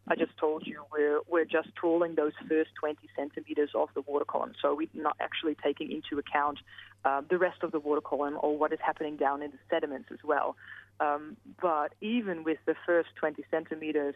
I 0.08 0.16
just 0.16 0.34
told 0.38 0.66
you 0.66 0.84
we're 0.90 1.20
we're 1.28 1.44
just 1.44 1.68
trawling 1.76 2.14
those 2.14 2.32
first 2.48 2.70
20 2.80 2.96
centimeters 3.14 3.68
of 3.74 3.90
the 3.94 4.00
water 4.00 4.24
column, 4.24 4.54
so 4.62 4.74
we're 4.74 4.88
not 4.94 5.16
actually 5.20 5.54
taking 5.62 5.92
into 5.92 6.18
account 6.18 6.60
uh, 7.04 7.20
the 7.28 7.36
rest 7.36 7.62
of 7.62 7.72
the 7.72 7.78
water 7.78 8.00
column 8.00 8.38
or 8.40 8.56
what 8.56 8.72
is 8.72 8.78
happening 8.80 9.16
down 9.16 9.42
in 9.42 9.50
the 9.50 9.58
sediments 9.68 10.08
as 10.10 10.20
well. 10.24 10.56
Um, 10.98 11.36
but 11.60 11.92
even 12.00 12.42
with 12.44 12.58
the 12.64 12.74
first 12.86 13.10
20 13.16 13.44
centimeters 13.50 14.14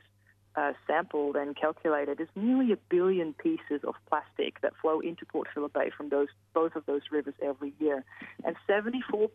uh, 0.58 0.72
sampled 0.88 1.36
and 1.36 1.54
calculated, 1.56 2.18
there's 2.18 2.28
nearly 2.34 2.72
a 2.72 2.76
billion 2.90 3.32
pieces 3.32 3.80
of 3.86 3.94
plastic 4.08 4.60
that 4.60 4.72
flow 4.82 4.98
into 4.98 5.24
Port 5.24 5.46
Phillip 5.54 5.72
Bay 5.72 5.90
from 5.96 6.08
those 6.08 6.26
both 6.52 6.74
of 6.74 6.84
those 6.86 7.02
rivers 7.12 7.34
every 7.40 7.72
year, 7.78 8.04
and 8.44 8.56
74% 8.68 9.30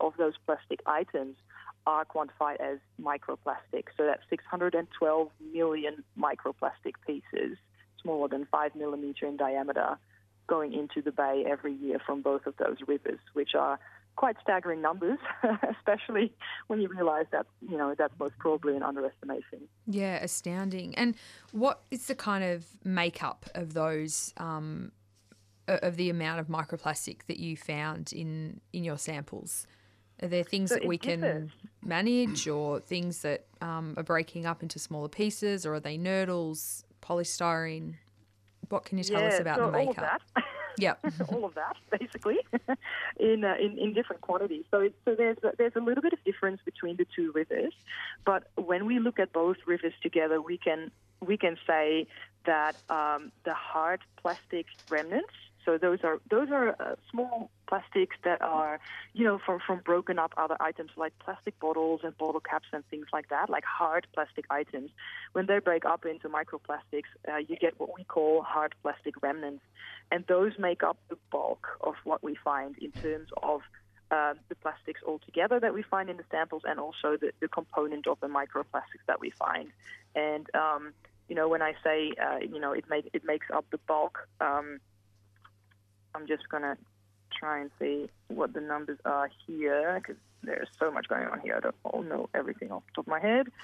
of 0.00 0.14
those 0.16 0.32
plastic 0.46 0.80
items 0.86 1.36
are 1.86 2.06
quantified 2.06 2.60
as 2.60 2.78
microplastic. 2.98 3.84
So 3.96 4.06
that's 4.06 4.22
612 4.30 5.28
million 5.52 6.02
microplastic 6.18 6.94
pieces, 7.06 7.58
smaller 8.00 8.28
than 8.28 8.46
five 8.50 8.74
millimeter 8.74 9.26
in 9.26 9.36
diameter, 9.36 9.98
going 10.46 10.72
into 10.72 11.02
the 11.02 11.12
bay 11.12 11.44
every 11.46 11.74
year 11.74 11.98
from 12.06 12.22
both 12.22 12.46
of 12.46 12.54
those 12.56 12.78
rivers, 12.86 13.18
which 13.34 13.54
are 13.54 13.78
quite 14.16 14.36
staggering 14.42 14.80
numbers, 14.80 15.18
especially 15.70 16.32
when 16.68 16.80
you 16.80 16.88
realise 16.88 17.26
that 17.32 17.46
you 17.68 17.76
know 17.76 17.94
that's 17.96 18.14
most 18.18 18.36
probably 18.38 18.76
an 18.76 18.82
underestimation. 18.82 19.60
Yeah, 19.86 20.22
astounding. 20.22 20.94
And 20.96 21.14
what 21.52 21.82
is 21.90 22.06
the 22.06 22.14
kind 22.14 22.44
of 22.44 22.64
makeup 22.84 23.46
of 23.54 23.74
those 23.74 24.32
um, 24.36 24.92
of 25.68 25.96
the 25.96 26.10
amount 26.10 26.40
of 26.40 26.46
microplastic 26.48 27.24
that 27.26 27.38
you 27.38 27.56
found 27.56 28.12
in 28.12 28.60
in 28.72 28.84
your 28.84 28.98
samples? 28.98 29.66
Are 30.22 30.28
there 30.28 30.44
things 30.44 30.70
So 30.70 30.76
that 30.76 30.86
we 30.86 30.96
can 30.96 31.20
differs. 31.20 31.50
manage, 31.84 32.46
or 32.46 32.78
things 32.78 33.22
that 33.22 33.46
um, 33.60 33.94
are 33.96 34.04
breaking 34.04 34.46
up 34.46 34.62
into 34.62 34.78
smaller 34.78 35.08
pieces, 35.08 35.66
or 35.66 35.74
are 35.74 35.80
they 35.80 35.98
nurdles, 35.98 36.84
polystyrene? 37.02 37.94
What 38.68 38.84
can 38.84 38.96
you 38.96 39.04
tell 39.04 39.24
us 39.24 39.40
about 39.40 39.58
so 39.58 39.66
the 39.66 39.72
makeup? 39.72 40.22
Yep. 40.78 40.98
all 41.28 41.44
of 41.44 41.54
that 41.54 41.76
basically 41.98 42.38
in, 43.20 43.44
uh, 43.44 43.54
in 43.60 43.78
in 43.78 43.94
different 43.94 44.22
quantities. 44.22 44.64
So 44.70 44.80
it, 44.80 44.94
so 45.04 45.14
there's 45.14 45.38
a, 45.42 45.52
there's 45.56 45.76
a 45.76 45.80
little 45.80 46.02
bit 46.02 46.12
of 46.12 46.22
difference 46.24 46.60
between 46.64 46.96
the 46.96 47.06
two 47.16 47.32
rivers, 47.32 47.72
but 48.24 48.44
when 48.56 48.86
we 48.86 48.98
look 48.98 49.18
at 49.18 49.32
both 49.32 49.56
rivers 49.66 49.94
together, 50.02 50.40
we 50.40 50.58
can 50.58 50.90
we 51.20 51.36
can 51.36 51.56
say 51.66 52.06
that 52.46 52.76
um, 52.90 53.32
the 53.44 53.54
hard 53.54 54.00
plastic 54.16 54.66
remnants. 54.90 55.32
So 55.64 55.78
those 55.78 56.00
are 56.04 56.20
those 56.30 56.50
are 56.50 56.76
uh, 56.78 56.96
small 57.10 57.50
plastics 57.66 58.16
that 58.24 58.42
are, 58.42 58.78
you 59.14 59.24
know, 59.24 59.38
from 59.44 59.60
from 59.66 59.80
broken 59.80 60.18
up 60.18 60.32
other 60.36 60.56
items 60.60 60.90
like 60.96 61.18
plastic 61.18 61.58
bottles 61.58 62.00
and 62.04 62.16
bottle 62.18 62.40
caps 62.40 62.66
and 62.72 62.84
things 62.86 63.06
like 63.12 63.28
that, 63.30 63.48
like 63.48 63.64
hard 63.64 64.06
plastic 64.12 64.44
items. 64.50 64.90
When 65.32 65.46
they 65.46 65.58
break 65.58 65.84
up 65.84 66.04
into 66.04 66.28
microplastics, 66.28 67.10
uh, 67.28 67.38
you 67.38 67.56
get 67.56 67.78
what 67.78 67.90
we 67.96 68.04
call 68.04 68.42
hard 68.42 68.74
plastic 68.82 69.22
remnants, 69.22 69.64
and 70.10 70.24
those 70.26 70.52
make 70.58 70.82
up 70.82 70.98
the 71.08 71.16
bulk 71.30 71.66
of 71.80 71.94
what 72.04 72.22
we 72.22 72.34
find 72.34 72.76
in 72.78 72.92
terms 73.02 73.28
of 73.42 73.62
uh, 74.10 74.34
the 74.48 74.54
plastics 74.56 75.00
altogether 75.06 75.58
that 75.60 75.72
we 75.72 75.82
find 75.82 76.10
in 76.10 76.16
the 76.16 76.24
samples, 76.30 76.62
and 76.66 76.78
also 76.78 77.16
the, 77.20 77.32
the 77.40 77.48
component 77.48 78.06
of 78.06 78.18
the 78.20 78.28
microplastics 78.28 79.04
that 79.06 79.20
we 79.20 79.30
find. 79.30 79.70
And 80.14 80.46
um, 80.54 80.92
you 81.28 81.34
know, 81.34 81.48
when 81.48 81.62
I 81.62 81.74
say 81.82 82.12
uh, 82.22 82.38
you 82.40 82.60
know 82.60 82.72
it 82.72 82.84
make, 82.90 83.08
it 83.12 83.24
makes 83.24 83.46
up 83.52 83.64
the 83.70 83.78
bulk. 83.78 84.28
Um, 84.40 84.80
I'm 86.14 86.26
just 86.26 86.48
gonna 86.48 86.76
try 87.38 87.60
and 87.60 87.70
see 87.78 88.08
what 88.28 88.52
the 88.52 88.60
numbers 88.60 88.98
are 89.04 89.30
here 89.46 90.00
because 90.00 90.20
there's 90.42 90.68
so 90.78 90.90
much 90.90 91.08
going 91.08 91.26
on 91.26 91.40
here. 91.40 91.56
I 91.56 91.60
don't 91.60 91.74
all 91.84 92.02
know 92.02 92.28
everything 92.34 92.70
off 92.70 92.82
the 92.86 93.02
top 93.02 93.06
of 93.06 93.10
my 93.10 93.20
head. 93.20 93.48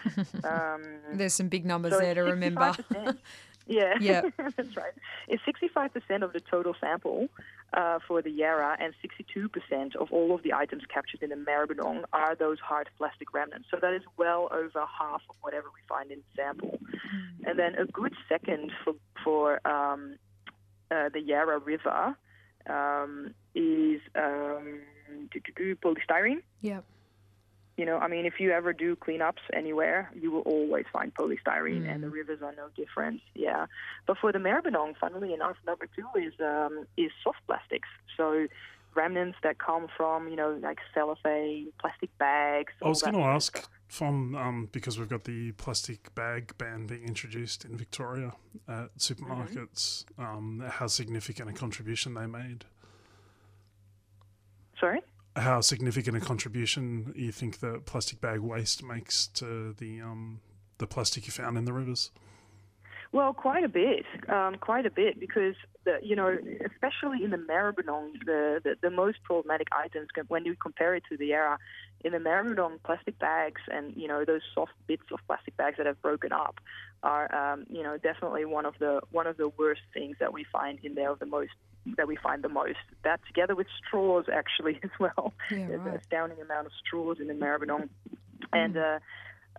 Um, 0.45 0.83
There's 1.13 1.35
some 1.35 1.49
big 1.49 1.65
numbers 1.67 1.93
so 1.93 1.99
there 1.99 2.15
to 2.15 2.23
remember. 2.23 2.61
65%. 2.61 3.17
yeah, 3.67 3.95
that's 4.57 4.77
right. 4.77 4.93
It's 5.29 5.43
65% 5.43 6.23
of 6.23 6.33
the 6.33 6.41
total 6.41 6.75
sample 6.81 7.29
uh, 7.73 7.99
for 8.07 8.23
the 8.23 8.31
Yarra, 8.31 8.77
and 8.81 8.95
62% 9.05 9.97
of 9.97 10.11
all 10.13 10.35
of 10.35 10.43
the 10.43 10.53
items 10.53 10.83
captured 10.93 11.23
in 11.23 11.31
the 11.31 11.37
Maribyrnong 11.37 12.05
are 12.13 12.35
those 12.35 12.59
hard 12.59 12.89
plastic 12.97 13.33
remnants. 13.33 13.69
So 13.71 13.79
that 13.81 13.93
is 13.93 14.03
well 14.17 14.49
over 14.51 14.81
half 14.81 15.23
of 15.29 15.37
whatever 15.43 15.67
we 15.75 15.81
find 15.89 16.11
in 16.11 16.19
the 16.19 16.43
sample. 16.43 16.79
And 17.47 17.59
then 17.59 17.75
a 17.77 17.85
good 17.85 18.15
second 18.29 18.73
for 18.85 18.95
for 19.23 19.67
um, 19.69 20.17
uh, 20.91 21.11
the 21.13 21.21
Yarra 21.21 21.59
River 21.59 22.17
um, 22.71 23.35
is 23.55 24.01
um, 24.15 24.81
polystyrene. 25.83 26.43
Yep. 26.63 26.85
You 27.77 27.87
know, 27.87 27.97
I 27.97 28.09
mean, 28.09 28.27
if 28.27 28.35
you 28.39 28.51
ever 28.51 28.75
do 28.75 28.95
cleanups 28.95 29.45
anywhere, 29.55 30.11
you 30.15 30.31
will 30.31 30.43
always 30.43 30.85
find 30.93 31.15
polystyrene, 31.15 31.91
and 31.91 32.03
the 32.03 32.11
rivers 32.11 32.41
are 32.43 32.55
no 32.55 32.69
different. 32.77 33.23
Yeah, 33.35 33.67
but 34.07 34.19
for 34.19 34.33
the 34.33 34.39
Maribyrnong, 34.39 34.97
funnily 35.01 35.33
enough, 35.33 35.57
number 35.67 35.87
two 35.97 36.07
is 36.21 36.35
um, 36.41 36.87
is 36.99 37.11
soft 37.25 37.39
plastics. 37.47 37.89
So 38.19 38.49
remnants 38.95 39.39
that 39.43 39.59
come 39.59 39.87
from 39.97 40.29
you 40.29 40.37
know 40.37 40.59
like 40.63 40.79
cellophane, 40.95 41.73
plastic 41.81 42.17
bags. 42.19 42.73
I 42.83 42.89
was 42.89 43.03
going 43.03 43.15
to 43.15 43.23
ask 43.23 43.69
from 43.89 44.35
um, 44.37 44.69
because 44.73 44.99
we've 44.99 45.09
got 45.09 45.25
the 45.25 45.53
plastic 45.53 46.15
bag 46.15 46.57
ban 46.59 46.87
being 46.87 47.05
introduced 47.05 47.65
in 47.65 47.77
Victoria 47.77 48.33
at 48.69 48.97
supermarkets. 48.99 50.05
Um, 50.19 50.63
how 50.69 50.87
significant 50.87 51.51
a 51.51 51.53
contribution 51.53 52.15
they 52.15 52.27
made? 52.27 52.65
Sorry. 54.79 55.01
How 55.37 55.61
significant 55.61 56.17
a 56.17 56.21
contribution 56.21 57.13
you 57.15 57.33
think 57.33 57.61
the 57.61 57.81
plastic 57.85 58.21
bag 58.21 58.41
waste 58.41 58.83
makes 58.83 59.27
to 59.29 59.75
the 59.79 60.01
um, 60.01 60.41
the 60.79 60.87
plastic 60.87 61.27
you 61.27 61.33
found 61.33 61.59
in 61.59 61.65
the 61.65 61.73
rivers? 61.73 62.11
Well, 63.13 63.33
quite 63.33 63.65
a 63.65 63.69
bit, 63.69 64.05
um, 64.29 64.57
quite 64.61 64.87
a 64.87 64.91
bit, 64.91 65.19
because 65.19 65.57
the, 65.85 65.99
you 66.01 66.15
know, 66.15 66.29
especially 66.65 67.25
in 67.25 67.31
the 67.31 67.39
Maribyrnong, 67.39 68.25
the, 68.25 68.61
the 68.63 68.77
the 68.81 68.91
most 68.91 69.19
problematic 69.25 69.67
items 69.73 70.09
when 70.29 70.45
you 70.45 70.55
compare 70.55 70.95
it 70.95 71.03
to 71.09 71.17
the 71.17 71.27
Yarra 71.27 71.59
in 72.05 72.13
the 72.13 72.19
Maribyrnong, 72.19 72.79
plastic 72.85 73.19
bags 73.19 73.63
and 73.69 73.97
you 73.97 74.07
know 74.07 74.25
those 74.25 74.43
soft 74.55 74.73
bits 74.87 75.03
of 75.13 75.19
plastic 75.27 75.57
bags 75.57 75.79
that 75.79 75.87
have 75.87 76.01
broken 76.01 76.33
up 76.33 76.61
are 77.03 77.35
um, 77.35 77.67
you 77.69 77.83
know 77.83 77.97
definitely 77.99 78.45
one 78.45 78.65
of 78.65 78.75
the 78.79 79.01
one 79.11 79.27
of 79.27 79.37
the 79.37 79.49
worst 79.49 79.83
things 79.93 80.17
that 80.21 80.33
we 80.33 80.45
find 80.45 80.79
in 80.85 80.95
there, 80.95 81.13
the 81.19 81.27
most 81.27 81.51
that 81.97 82.07
we 82.07 82.15
find 82.15 82.45
the 82.45 82.49
most. 82.49 82.79
That 83.03 83.19
together 83.27 83.57
with 83.57 83.67
straws 83.85 84.27
actually 84.33 84.79
as 84.85 84.91
well. 85.01 85.33
Yeah, 85.51 85.67
There's 85.67 85.81
an 85.81 85.95
astounding 85.97 86.41
amount 86.41 86.67
of 86.67 86.73
straws 86.87 87.19
in 87.19 87.27
the 87.27 87.35
Maribyrnong, 87.35 87.89
and. 88.53 88.77
Uh, 88.77 88.99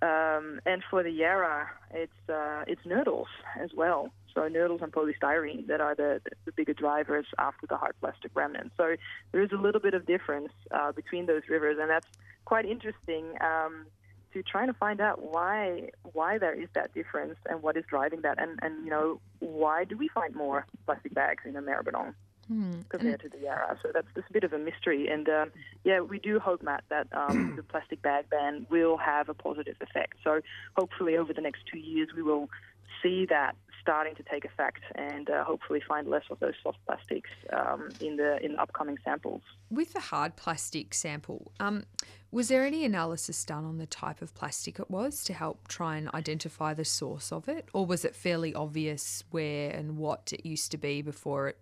um, 0.01 0.60
and 0.65 0.83
for 0.89 1.03
the 1.03 1.12
Yarra, 1.12 1.69
it's 1.93 2.29
uh, 2.29 2.63
it's 2.67 2.81
nurdles 2.86 3.27
as 3.60 3.69
well. 3.75 4.12
So 4.33 4.41
nurdles 4.41 4.81
and 4.81 4.91
polystyrene 4.91 5.67
that 5.67 5.81
are 5.81 5.93
the, 5.93 6.21
the 6.45 6.51
bigger 6.53 6.74
drivers 6.74 7.25
after 7.38 7.67
the 7.67 7.77
hard 7.77 7.93
plastic 8.00 8.31
remnants. 8.33 8.71
So 8.77 8.95
there 9.31 9.41
is 9.41 9.51
a 9.51 9.57
little 9.57 9.81
bit 9.81 9.93
of 9.93 10.05
difference 10.05 10.53
uh, 10.71 10.91
between 10.93 11.25
those 11.25 11.43
rivers, 11.50 11.77
and 11.79 11.89
that's 11.89 12.07
quite 12.45 12.65
interesting 12.65 13.25
um, 13.41 13.86
to 14.33 14.41
trying 14.41 14.67
to 14.67 14.74
find 14.74 15.01
out 15.01 15.21
why 15.21 15.89
why 16.13 16.38
there 16.38 16.53
is 16.53 16.69
that 16.74 16.93
difference 16.93 17.36
and 17.50 17.62
what 17.62 17.77
is 17.77 17.83
driving 17.88 18.21
that, 18.21 18.41
and 18.41 18.57
and 18.62 18.83
you 18.83 18.89
know 18.89 19.19
why 19.39 19.83
do 19.83 19.98
we 19.98 20.07
find 20.07 20.33
more 20.36 20.65
plastic 20.86 21.13
bags 21.13 21.43
in 21.45 21.53
the 21.53 21.60
Maribyrnong 21.60 22.13
Hmm. 22.51 22.81
compared 22.89 23.22
to 23.22 23.29
the 23.29 23.38
Yarra. 23.38 23.79
So 23.81 23.91
that's 23.93 24.08
just 24.13 24.29
a 24.29 24.34
bit 24.34 24.43
of 24.43 24.51
a 24.51 24.58
mystery. 24.58 25.08
And 25.08 25.29
um, 25.29 25.51
yeah, 25.86 26.01
we 26.01 26.20
do 26.20 26.38
hope, 26.38 26.62
Matt, 26.62 26.84
that 26.89 27.08
um, 27.13 27.53
the 27.55 27.63
plastic 27.63 28.01
bag 28.01 28.29
ban 28.29 28.67
will 28.70 28.98
have 28.98 29.29
a 29.29 29.34
positive 29.34 29.77
effect. 29.79 30.15
So 30.22 30.41
hopefully 30.75 31.15
over 31.15 31.31
the 31.31 31.39
next 31.39 31.62
two 31.72 31.79
years 31.79 32.10
we 32.13 32.22
will 32.22 32.50
see 33.01 33.25
that 33.27 33.55
starting 33.81 34.15
to 34.15 34.24
take 34.24 34.43
effect 34.43 34.81
and 34.96 35.29
uh, 35.29 35.46
hopefully 35.46 35.81
find 35.88 36.10
less 36.10 36.24
of 36.29 36.41
those 36.41 36.53
soft 36.62 36.77
plastics 36.86 37.29
um, 37.53 37.88
in 38.01 38.17
the 38.17 38.43
in 38.43 38.60
upcoming 38.60 38.98
samples. 39.01 39.41
With 39.70 39.93
the 39.93 40.01
hard 40.01 40.36
plastic 40.36 40.93
sample, 40.93 41.53
um, 41.62 41.86
was 42.31 42.50
there 42.50 42.65
any 42.65 42.84
analysis 42.84 43.46
done 43.46 43.63
on 43.63 43.77
the 43.77 43.86
type 43.86 44.22
of 44.22 44.36
plastic 44.36 44.77
it 44.77 44.91
was 44.91 45.24
to 45.24 45.34
help 45.34 45.70
try 45.70 45.96
and 45.96 46.10
identify 46.13 46.74
the 46.74 46.84
source 46.84 47.31
of 47.31 47.48
it? 47.48 47.70
Or 47.72 47.86
was 47.86 48.03
it 48.03 48.13
fairly 48.13 48.53
obvious 48.53 49.24
where 49.31 49.72
and 49.72 49.98
what 49.98 50.34
it 50.34 50.46
used 50.46 50.70
to 50.72 50.77
be 50.77 51.01
before 51.01 51.48
it 51.48 51.58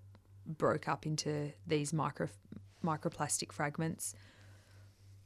broke 0.49 0.87
up 0.87 1.05
into 1.05 1.53
these 1.65 1.93
micro 1.93 2.27
microplastic 2.83 3.51
fragments? 3.51 4.15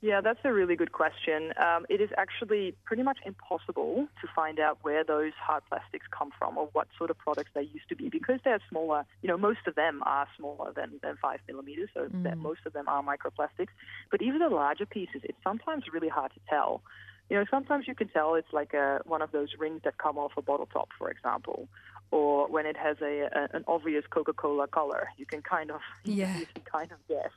Yeah, 0.03 0.20
that's 0.20 0.39
a 0.44 0.51
really 0.51 0.75
good 0.75 0.92
question. 0.92 1.53
Um, 1.58 1.86
it 1.89 2.01
is 2.01 2.10
actually 2.18 2.75
pretty 2.84 3.03
much 3.03 3.20
impossible 3.25 4.06
to 4.22 4.27
find 4.36 4.60
out 4.60 4.80
where 4.82 5.01
those 5.06 5.32
hard 5.42 5.63
plastics 5.70 6.06
come 6.12 6.30
from 6.38 6.58
or 6.58 6.68
what 6.74 6.89
sort 6.98 7.10
of 7.10 7.18
products 7.18 7.51
they 7.56 7.62
used 7.62 7.88
to 7.88 7.96
be 7.96 8.10
because 8.10 8.42
they're 8.44 8.60
smaller. 8.70 9.06
You 9.22 9.30
know, 9.30 9.38
most 9.38 9.60
of 9.65 9.75
them 9.75 10.03
are 10.06 10.27
smaller 10.36 10.74
than, 10.75 11.00
than 11.01 11.15
five 11.22 11.39
millimeters, 11.48 11.88
so 11.94 12.10
that 12.24 12.38
most 12.38 12.60
of 12.65 12.74
them 12.74 12.89
are 12.89 13.01
microplastics. 13.01 13.72
But 14.12 14.22
even 14.22 14.39
the 14.39 14.50
larger 14.50 14.86
pieces, 14.86 15.22
it's 15.24 15.38
sometimes 15.42 15.86
really 15.94 16.10
hard 16.10 16.34
to 16.34 16.42
tell. 16.50 16.82
You 17.30 17.38
know, 17.38 17.46
sometimes 17.50 17.88
you 17.88 17.96
can 17.96 18.10
tell 18.10 18.36
it's 18.36 18.51
like 18.51 18.74
a, 18.74 19.00
one 19.06 19.22
of 19.22 19.32
those 19.32 19.50
rings 19.58 19.82
that 19.86 19.98
come 19.98 20.18
off 20.18 20.34
a 20.38 20.42
bottle 20.42 20.68
top, 20.72 20.89
for 20.98 21.10
example, 21.10 21.68
or 22.12 22.48
when 22.48 22.65
it 22.65 22.77
has 22.77 22.98
a, 23.01 23.27
a 23.34 23.56
an 23.56 23.63
obvious 23.68 24.03
Coca-Cola 24.10 24.68
color, 24.68 25.08
you 25.18 25.25
can 25.25 25.42
kind 25.42 25.72
of 25.72 25.82
Yeah. 26.03 26.38
you 26.38 26.46
can 26.53 26.63
kind 26.72 26.92
of 26.92 26.98
guess 27.08 27.32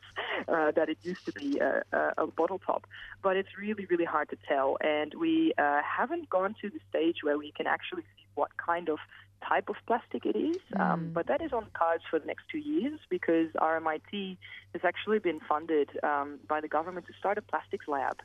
uh, 0.49 0.73
that 0.73 0.89
it 0.89 0.99
used 1.03 1.25
to 1.27 1.33
be 1.33 1.59
a, 1.59 1.83
a, 1.93 2.25
a 2.25 2.27
bottle 2.27 2.59
top. 2.59 2.87
But 3.23 3.37
it's 3.37 3.57
really, 3.59 3.87
really 3.87 4.05
hard 4.05 4.29
to 4.31 4.37
tell, 4.49 4.77
and 4.81 5.15
we 5.19 5.53
uh, 5.57 5.81
haven't 5.83 6.29
gone 6.29 6.55
to 6.61 6.69
the 6.69 6.81
stage 6.91 7.19
where 7.23 7.39
we 7.39 7.53
can 7.53 7.67
actually 7.67 8.03
see 8.03 8.27
what 8.35 8.51
kind 8.59 8.89
of 8.89 8.99
type 9.47 9.69
of 9.69 9.77
plastic 9.87 10.25
it 10.27 10.37
is. 10.37 10.61
Um, 10.79 11.11
but 11.15 11.27
that 11.29 11.41
is 11.41 11.53
on 11.53 11.65
the 11.65 11.71
cards 11.71 12.03
for 12.09 12.19
the 12.19 12.27
next 12.27 12.45
two 12.51 12.59
years 12.59 12.99
because 13.09 13.49
RMIT 13.61 14.37
has 14.73 14.83
actually 14.85 15.19
been 15.19 15.41
funded 15.49 15.91
um, 16.03 16.39
by 16.49 16.61
the 16.61 16.69
government 16.69 17.07
to 17.07 17.13
start 17.19 17.39
a 17.39 17.43
plastics 17.43 17.87
lab 17.89 18.17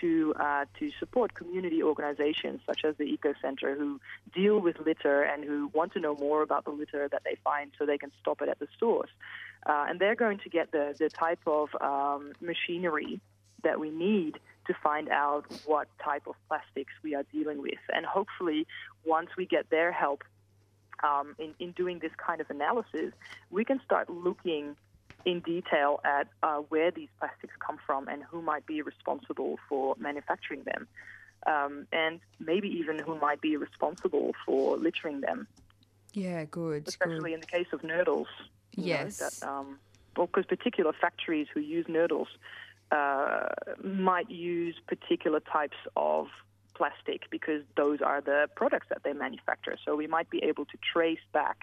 to 0.00 0.34
uh, 0.38 0.64
to 0.78 0.90
support 0.98 1.34
community 1.34 1.82
organizations 1.82 2.60
such 2.66 2.84
as 2.84 2.96
the 2.96 3.04
Eco 3.04 3.34
Center 3.40 3.74
who 3.74 4.00
deal 4.34 4.58
with 4.58 4.78
litter 4.80 5.22
and 5.22 5.44
who 5.44 5.70
want 5.72 5.92
to 5.94 6.00
know 6.00 6.14
more 6.14 6.42
about 6.42 6.64
the 6.64 6.70
litter 6.70 7.08
that 7.08 7.22
they 7.24 7.36
find 7.42 7.72
so 7.78 7.86
they 7.86 7.98
can 7.98 8.12
stop 8.20 8.42
it 8.42 8.48
at 8.48 8.58
the 8.58 8.68
source. 8.78 9.10
Uh, 9.66 9.86
and 9.88 10.00
they're 10.00 10.14
going 10.14 10.38
to 10.38 10.48
get 10.48 10.70
the, 10.70 10.94
the 10.98 11.08
type 11.08 11.40
of 11.46 11.68
um, 11.80 12.32
machinery 12.40 13.20
that 13.62 13.80
we 13.80 13.90
need 13.90 14.38
to 14.66 14.74
find 14.82 15.08
out 15.08 15.44
what 15.64 15.88
type 16.02 16.26
of 16.26 16.34
plastics 16.48 16.92
we 17.02 17.14
are 17.14 17.24
dealing 17.32 17.60
with. 17.60 17.78
And 17.92 18.06
hopefully, 18.06 18.66
once 19.04 19.30
we 19.36 19.46
get 19.46 19.70
their 19.70 19.90
help 19.92 20.22
um, 21.02 21.34
in, 21.38 21.54
in 21.58 21.72
doing 21.72 21.98
this 21.98 22.12
kind 22.16 22.40
of 22.40 22.48
analysis, 22.50 23.12
we 23.50 23.64
can 23.64 23.80
start 23.84 24.08
looking 24.08 24.76
in 25.24 25.40
detail 25.40 26.00
at 26.04 26.28
uh, 26.44 26.58
where 26.68 26.92
these 26.92 27.08
plastics 27.18 27.52
come 27.58 27.65
from 27.96 28.08
and 28.08 28.22
who 28.22 28.42
might 28.42 28.66
be 28.66 28.82
responsible 28.82 29.58
for 29.68 29.94
manufacturing 29.98 30.62
them, 30.64 30.86
um, 31.46 31.86
and 31.92 32.20
maybe 32.40 32.68
even 32.68 32.98
who 32.98 33.18
might 33.18 33.40
be 33.40 33.56
responsible 33.56 34.32
for 34.44 34.76
littering 34.76 35.20
them, 35.20 35.46
Yeah, 36.12 36.44
good. 36.44 36.86
especially 36.88 37.30
good. 37.30 37.34
in 37.34 37.40
the 37.40 37.46
case 37.46 37.66
of 37.72 37.80
nurdles. 37.82 38.26
know, 38.76 38.84
Yes. 38.84 39.18
that, 39.18 39.48
um, 39.48 39.78
because 40.14 40.46
particular 40.46 40.92
factories 41.00 41.46
who 41.52 41.60
use 41.60 41.86
nurdles 41.86 42.26
uh, 42.90 43.48
might 43.82 44.30
use 44.30 44.76
particular 44.86 45.40
types 45.40 45.76
of 45.96 46.26
plastic 46.74 47.22
because 47.30 47.62
those 47.76 48.00
are 48.02 48.20
the 48.20 48.48
products 48.54 48.86
that 48.90 49.02
they 49.02 49.12
manufacture. 49.12 49.76
So 49.84 49.96
we 49.96 50.06
might 50.06 50.28
be 50.30 50.42
able 50.44 50.64
to 50.66 50.78
trace 50.92 51.24
back, 51.32 51.58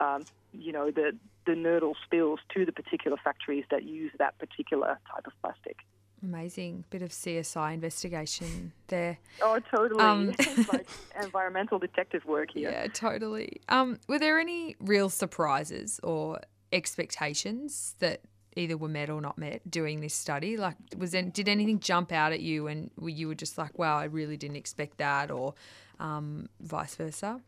um, 0.00 0.24
you 0.52 0.72
know, 0.72 0.90
the 0.90 1.16
the 1.46 1.52
nurdle 1.52 1.94
spills 2.04 2.40
to 2.54 2.66
the 2.66 2.72
particular 2.72 3.16
factories 3.22 3.64
that 3.70 3.84
use 3.84 4.12
that 4.18 4.38
particular 4.38 4.98
type 5.12 5.26
of 5.26 5.32
plastic. 5.42 5.78
Amazing. 6.22 6.84
Bit 6.90 7.02
of 7.02 7.10
CSI 7.10 7.72
investigation 7.72 8.72
there. 8.88 9.18
Oh, 9.40 9.58
totally. 9.74 10.04
Um, 10.04 10.34
like 10.72 10.86
environmental 11.20 11.78
detective 11.78 12.24
work 12.26 12.50
here. 12.52 12.70
Yeah, 12.70 12.88
totally. 12.92 13.60
Um, 13.68 13.98
were 14.06 14.18
there 14.18 14.38
any 14.38 14.76
real 14.80 15.08
surprises 15.08 15.98
or 16.02 16.40
expectations 16.72 17.94
that 18.00 18.20
either 18.54 18.76
were 18.76 18.88
met 18.88 19.08
or 19.08 19.20
not 19.22 19.38
met 19.38 19.68
doing 19.70 20.00
this 20.00 20.14
study? 20.14 20.58
Like, 20.58 20.76
was 20.96 21.12
there, 21.12 21.22
did 21.22 21.48
anything 21.48 21.80
jump 21.80 22.12
out 22.12 22.32
at 22.32 22.40
you 22.40 22.66
and 22.66 22.90
you 23.02 23.28
were 23.28 23.34
just 23.34 23.56
like, 23.56 23.78
wow, 23.78 23.96
I 23.96 24.04
really 24.04 24.36
didn't 24.36 24.56
expect 24.56 24.98
that, 24.98 25.30
or 25.30 25.54
um, 25.98 26.48
vice 26.60 26.96
versa? 26.96 27.40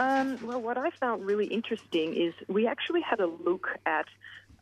Um, 0.00 0.38
well, 0.40 0.62
what 0.62 0.78
I 0.78 0.88
found 0.98 1.26
really 1.26 1.44
interesting 1.44 2.16
is 2.16 2.32
we 2.48 2.66
actually 2.66 3.02
had 3.02 3.20
a 3.20 3.26
look 3.26 3.68
at 3.84 4.06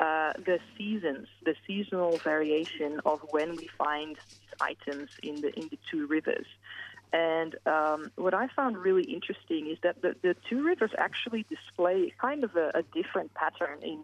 uh, 0.00 0.32
the 0.44 0.58
seasons, 0.76 1.28
the 1.44 1.54
seasonal 1.64 2.18
variation 2.24 3.00
of 3.06 3.20
when 3.30 3.54
we 3.54 3.68
find 3.78 4.16
these 4.16 4.50
items 4.60 5.10
in 5.22 5.40
the 5.40 5.56
in 5.56 5.68
the 5.68 5.78
two 5.88 6.08
rivers. 6.08 6.46
And 7.12 7.54
um, 7.66 8.10
what 8.16 8.34
I 8.34 8.48
found 8.48 8.78
really 8.78 9.04
interesting 9.04 9.68
is 9.70 9.78
that 9.84 10.02
the, 10.02 10.16
the 10.22 10.34
two 10.50 10.64
rivers 10.64 10.90
actually 10.98 11.46
display 11.48 12.12
kind 12.20 12.42
of 12.42 12.56
a, 12.56 12.72
a 12.74 12.82
different 12.82 13.32
pattern 13.34 13.78
in 13.80 14.00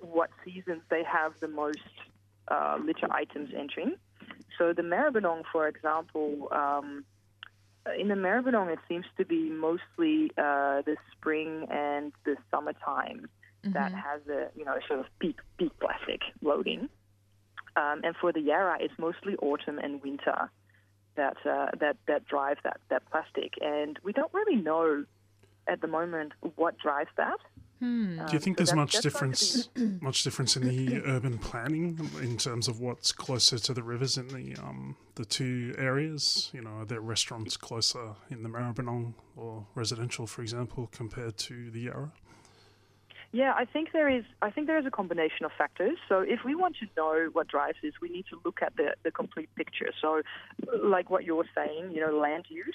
what 0.00 0.30
seasons 0.44 0.82
they 0.90 1.02
have 1.02 1.32
the 1.40 1.48
most 1.48 1.90
uh, 2.46 2.78
litter 2.80 3.08
items 3.10 3.50
entering. 3.52 3.96
So 4.56 4.72
the 4.72 4.82
Maribyrnong, 4.82 5.42
for 5.50 5.66
example, 5.66 6.48
um, 6.52 7.04
in 7.98 8.08
the 8.08 8.14
Maribyrnong, 8.14 8.72
it 8.72 8.78
seems 8.88 9.06
to 9.16 9.24
be 9.24 9.50
mostly 9.50 10.30
uh, 10.36 10.82
the 10.82 10.96
spring 11.12 11.66
and 11.70 12.12
the 12.24 12.36
summertime 12.50 13.28
that 13.64 13.92
has 13.92 14.20
a 14.28 14.48
you 14.56 14.64
know 14.64 14.76
sort 14.86 15.00
of 15.00 15.06
peak 15.18 15.36
peak 15.58 15.72
plastic 15.80 16.22
loading. 16.42 16.88
Um, 17.76 18.00
and 18.02 18.16
for 18.20 18.32
the 18.32 18.40
Yarra, 18.40 18.78
it's 18.80 18.94
mostly 18.98 19.36
autumn 19.36 19.78
and 19.78 20.02
winter 20.02 20.50
that 21.16 21.36
uh, 21.44 21.68
that 21.80 21.96
that 22.06 22.26
drive 22.26 22.58
that 22.64 22.80
that 22.90 23.02
plastic. 23.10 23.54
And 23.60 23.98
we 24.02 24.12
don't 24.12 24.32
really 24.32 24.56
know 24.56 25.04
at 25.66 25.80
the 25.80 25.86
moment 25.86 26.32
what 26.56 26.78
drives 26.78 27.10
that. 27.16 27.38
Hmm. 27.80 28.18
Do 28.26 28.32
you 28.32 28.38
think 28.40 28.56
so 28.56 28.60
there's 28.60 28.70
that- 28.70 28.76
much 28.76 28.92
that's 28.92 29.04
going 29.04 29.12
difference 29.30 29.68
much 30.00 30.22
difference 30.24 30.56
in 30.56 30.66
the 30.66 31.02
urban 31.06 31.38
planning 31.38 32.10
in 32.20 32.36
terms 32.36 32.68
of 32.68 32.80
what's 32.80 33.12
closer 33.12 33.58
to 33.58 33.74
the 33.74 33.82
rivers 33.82 34.16
in 34.16 34.28
the 34.28 34.56
um, 34.62 34.96
the 35.14 35.24
two 35.24 35.74
areas? 35.78 36.50
You 36.52 36.62
know, 36.62 36.70
are 36.80 36.84
there 36.84 37.00
restaurants 37.00 37.56
closer 37.56 38.14
in 38.30 38.42
the 38.42 38.48
Maribyrnong 38.48 39.14
or 39.36 39.66
residential, 39.74 40.26
for 40.26 40.42
example, 40.42 40.88
compared 40.92 41.36
to 41.38 41.70
the 41.70 41.80
Yarra? 41.82 42.12
Yeah, 43.30 43.52
I 43.54 43.66
think 43.66 43.92
there 43.92 44.08
is. 44.08 44.24
I 44.40 44.50
think 44.50 44.66
there 44.66 44.78
is 44.78 44.86
a 44.86 44.90
combination 44.90 45.44
of 45.44 45.52
factors. 45.56 45.98
So 46.08 46.20
if 46.20 46.40
we 46.44 46.54
want 46.54 46.76
to 46.76 46.86
know 46.96 47.28
what 47.32 47.46
drives 47.46 47.76
this, 47.82 47.92
we 48.00 48.08
need 48.08 48.24
to 48.30 48.40
look 48.44 48.62
at 48.62 48.74
the, 48.76 48.94
the 49.04 49.10
complete 49.10 49.50
picture. 49.54 49.90
So, 50.00 50.22
like 50.82 51.10
what 51.10 51.24
you're 51.24 51.44
saying, 51.54 51.92
you 51.92 52.00
know, 52.00 52.16
land 52.16 52.46
use 52.48 52.74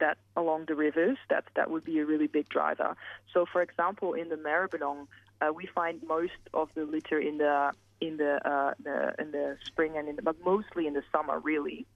that 0.00 0.18
along 0.36 0.66
the 0.66 0.74
rivers, 0.74 1.18
that 1.30 1.44
that 1.56 1.70
would 1.70 1.84
be 1.84 1.98
a 1.98 2.06
really 2.06 2.26
big 2.26 2.48
driver. 2.48 2.96
So, 3.32 3.46
for 3.46 3.62
example, 3.62 4.14
in 4.14 4.28
the 4.28 4.36
Maribyrnong, 4.36 5.06
uh, 5.40 5.52
we 5.52 5.66
find 5.66 6.02
most 6.06 6.32
of 6.52 6.68
the 6.74 6.84
litter 6.84 7.18
in 7.18 7.38
the 7.38 7.72
in 8.00 8.16
the, 8.16 8.40
uh, 8.48 8.74
the 8.82 9.14
in 9.18 9.30
the 9.30 9.56
spring 9.64 9.96
and 9.96 10.08
in 10.08 10.16
the, 10.16 10.22
but 10.22 10.36
mostly 10.44 10.86
in 10.86 10.94
the 10.94 11.02
summer, 11.12 11.38
really. 11.38 11.86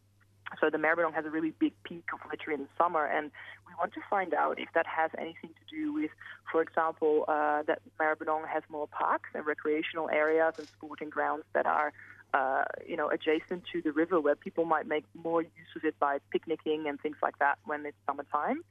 So 0.61 0.71
the 0.71 0.79
Maribyrnong 0.79 1.13
has 1.15 1.27
a 1.27 1.31
really 1.31 1.51
big 1.51 1.75
peak 1.83 2.05
of 2.15 2.21
litter 2.31 2.51
in 2.51 2.61
the 2.61 2.69
summer, 2.79 3.05
and 3.05 3.31
we 3.67 3.75
want 3.79 3.93
to 3.93 4.01
find 4.09 4.33
out 4.33 4.59
if 4.59 4.69
that 4.75 4.87
has 4.87 5.11
anything 5.19 5.51
to 5.51 5.77
do 5.77 5.93
with, 5.93 6.11
for 6.51 6.63
example, 6.63 7.27
uh, 7.29 7.63
that 7.65 7.81
Maribyrnong 8.01 8.49
has 8.49 8.63
more 8.71 8.89
parks 8.89 9.29
and 9.35 9.45
recreational 9.45 10.09
areas 10.09 10.55
and 10.59 10.67
sporting 10.69 11.11
grounds 11.11 11.45
that 11.53 11.67
are, 11.67 11.93
uh, 12.35 12.65
you 12.87 12.97
know, 12.97 13.09
adjacent 13.09 13.65
to 13.73 13.83
the 13.83 13.93
river, 13.93 14.21
where 14.21 14.35
people 14.37 14.65
might 14.65 14.87
make 14.87 15.05
more 15.15 15.43
use 15.43 15.73
of 15.77 15.85
it 15.85 15.99
by 15.99 16.19
picnicking 16.31 16.87
and 16.89 17.01
things 17.01 17.17
like 17.23 17.39
that 17.39 17.59
when 17.65 17.87
it's 17.87 17.97
summertime. 18.07 18.63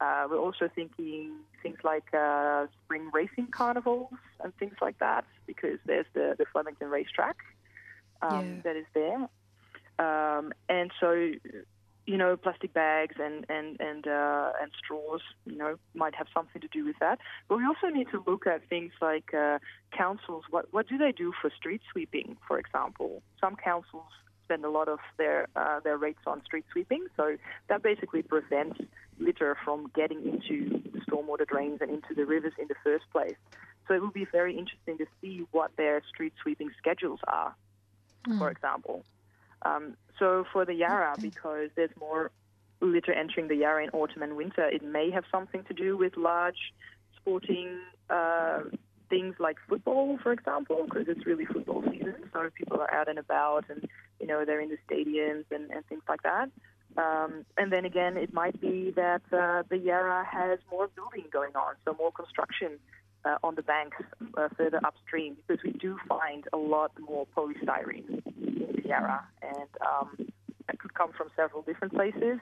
Uh, 0.00 0.26
we're 0.30 0.38
also 0.38 0.68
thinking 0.74 1.32
things 1.62 1.78
like 1.82 2.12
uh, 2.12 2.66
spring 2.84 3.10
racing 3.14 3.46
carnivals 3.46 4.12
and 4.44 4.54
things 4.58 4.74
like 4.82 4.98
that, 4.98 5.24
because 5.46 5.78
there's 5.86 6.06
the, 6.12 6.34
the 6.38 6.44
Flemington 6.52 6.88
racetrack 6.90 7.36
um, 8.20 8.44
Yeah. 8.44 8.62
that 8.64 8.76
is 8.76 8.86
there. 8.92 9.28
Um, 9.98 10.52
and 10.68 10.92
so, 11.00 11.32
you 12.06 12.16
know, 12.16 12.36
plastic 12.36 12.72
bags 12.72 13.16
and 13.18 13.44
and 13.48 13.80
and 13.80 14.06
uh, 14.06 14.52
and 14.60 14.70
straws, 14.78 15.20
you 15.44 15.56
know, 15.56 15.76
might 15.94 16.14
have 16.14 16.28
something 16.32 16.62
to 16.62 16.68
do 16.68 16.84
with 16.84 16.96
that. 17.00 17.18
But 17.48 17.58
we 17.58 17.64
also 17.64 17.88
need 17.88 18.08
to 18.12 18.22
look 18.26 18.46
at 18.46 18.68
things 18.68 18.92
like 19.00 19.34
uh, 19.34 19.58
councils. 19.90 20.44
What 20.50 20.72
what 20.72 20.88
do 20.88 20.96
they 20.98 21.12
do 21.12 21.32
for 21.40 21.50
street 21.50 21.82
sweeping, 21.90 22.36
for 22.46 22.58
example? 22.58 23.22
Some 23.40 23.56
councils 23.56 24.04
spend 24.44 24.64
a 24.64 24.70
lot 24.70 24.88
of 24.88 25.00
their 25.18 25.48
uh, 25.56 25.80
their 25.80 25.98
rates 25.98 26.20
on 26.26 26.44
street 26.44 26.64
sweeping, 26.70 27.06
so 27.16 27.36
that 27.68 27.82
basically 27.82 28.22
prevents 28.22 28.80
litter 29.18 29.56
from 29.64 29.90
getting 29.94 30.22
into 30.24 30.80
the 30.92 31.00
stormwater 31.00 31.46
drains 31.46 31.80
and 31.80 31.90
into 31.90 32.14
the 32.14 32.24
rivers 32.24 32.52
in 32.58 32.68
the 32.68 32.76
first 32.84 33.04
place. 33.10 33.36
So 33.88 33.94
it 33.94 34.00
will 34.00 34.10
be 34.10 34.26
very 34.30 34.56
interesting 34.56 34.98
to 34.98 35.06
see 35.20 35.46
what 35.50 35.70
their 35.76 36.02
street 36.08 36.34
sweeping 36.42 36.70
schedules 36.78 37.20
are, 37.26 37.54
for 38.38 38.50
example. 38.50 39.04
Um, 39.66 39.96
so 40.18 40.44
for 40.52 40.64
the 40.64 40.74
Yarra, 40.74 41.14
because 41.20 41.70
there's 41.76 41.90
more 41.98 42.30
litter 42.80 43.12
entering 43.12 43.48
the 43.48 43.56
Yarra 43.56 43.84
in 43.84 43.90
autumn 43.90 44.22
and 44.22 44.36
winter, 44.36 44.66
it 44.66 44.82
may 44.82 45.10
have 45.10 45.24
something 45.30 45.62
to 45.64 45.74
do 45.74 45.96
with 45.96 46.16
large 46.16 46.72
sporting 47.16 47.80
uh, 48.10 48.60
things 49.08 49.34
like 49.38 49.56
football, 49.68 50.18
for 50.22 50.32
example, 50.32 50.84
because 50.84 51.06
it's 51.08 51.24
really 51.26 51.46
football 51.46 51.82
season. 51.90 52.16
So 52.32 52.50
people 52.54 52.78
are 52.80 52.92
out 52.92 53.08
and 53.08 53.18
about, 53.18 53.64
and 53.68 53.88
you 54.20 54.26
know 54.26 54.44
they're 54.44 54.60
in 54.60 54.68
the 54.68 54.78
stadiums 54.88 55.44
and, 55.50 55.70
and 55.70 55.84
things 55.86 56.02
like 56.08 56.22
that. 56.22 56.48
Um, 56.96 57.44
and 57.58 57.70
then 57.72 57.84
again, 57.84 58.16
it 58.16 58.32
might 58.32 58.58
be 58.60 58.92
that 58.96 59.22
uh, 59.32 59.62
the 59.68 59.78
Yarra 59.78 60.24
has 60.24 60.58
more 60.70 60.88
building 60.88 61.26
going 61.30 61.54
on, 61.54 61.74
so 61.84 61.94
more 61.98 62.12
construction 62.12 62.78
uh, 63.24 63.36
on 63.42 63.54
the 63.54 63.62
banks 63.62 63.98
uh, 64.36 64.48
further 64.56 64.80
upstream, 64.84 65.36
because 65.46 65.62
we 65.62 65.72
do 65.72 65.98
find 66.08 66.44
a 66.52 66.56
lot 66.56 66.92
more 66.98 67.26
polystyrene 67.36 68.22
Yarra, 68.86 69.26
and 69.42 69.68
um, 69.80 70.16
it 70.68 70.78
could 70.78 70.94
come 70.94 71.12
from 71.12 71.28
several 71.36 71.62
different 71.62 71.94
places. 71.94 72.38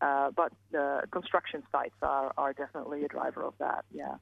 Uh, 0.00 0.30
but 0.30 0.52
the 0.72 1.02
construction 1.10 1.62
sites 1.72 1.94
are, 2.02 2.32
are 2.36 2.52
definitely 2.52 3.04
a 3.04 3.08
driver 3.08 3.42
of 3.42 3.54
that. 3.58 3.84
Yeah. 3.92 4.16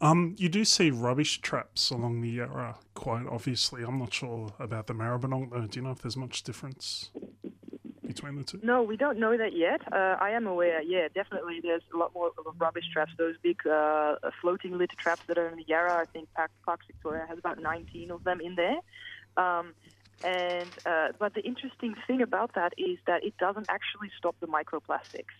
Um, 0.00 0.34
you 0.38 0.48
do 0.48 0.64
see 0.64 0.90
rubbish 0.90 1.40
traps 1.40 1.90
along 1.90 2.20
the 2.20 2.28
Yarra 2.28 2.76
quite 2.94 3.26
obviously. 3.26 3.82
I'm 3.82 3.98
not 3.98 4.12
sure 4.12 4.52
about 4.58 4.86
the 4.86 4.94
Maribyrnong 4.94 5.50
though. 5.50 5.66
Do 5.66 5.78
you 5.78 5.84
know 5.84 5.92
if 5.92 6.02
there's 6.02 6.16
much 6.16 6.42
difference 6.42 7.10
between 8.06 8.36
the 8.36 8.44
two? 8.44 8.60
No, 8.62 8.82
we 8.82 8.96
don't 8.96 9.18
know 9.18 9.36
that 9.36 9.54
yet. 9.54 9.80
Uh, 9.92 10.16
I 10.20 10.30
am 10.30 10.46
aware, 10.46 10.82
yeah, 10.82 11.08
definitely 11.14 11.60
there's 11.62 11.82
a 11.92 11.96
lot 11.96 12.12
more 12.14 12.32
of 12.38 12.54
rubbish 12.58 12.84
traps. 12.92 13.12
Those 13.18 13.36
big 13.42 13.66
uh, 13.66 14.16
floating 14.40 14.76
litter 14.78 14.96
traps 14.96 15.22
that 15.26 15.38
are 15.38 15.48
in 15.48 15.56
the 15.56 15.64
Yarra, 15.66 15.96
I 15.96 16.04
think 16.06 16.32
Park, 16.34 16.50
Park 16.64 16.80
Victoria 16.86 17.26
has 17.28 17.38
about 17.38 17.60
19 17.60 18.10
of 18.10 18.24
them 18.24 18.40
in 18.40 18.56
there. 18.56 18.78
Um, 19.36 19.74
and 20.24 20.70
uh, 20.86 21.08
but 21.18 21.34
the 21.34 21.42
interesting 21.42 21.94
thing 22.06 22.22
about 22.22 22.54
that 22.54 22.72
is 22.78 22.98
that 23.06 23.24
it 23.24 23.36
doesn't 23.38 23.66
actually 23.68 24.10
stop 24.18 24.34
the 24.40 24.46
microplastics. 24.46 25.34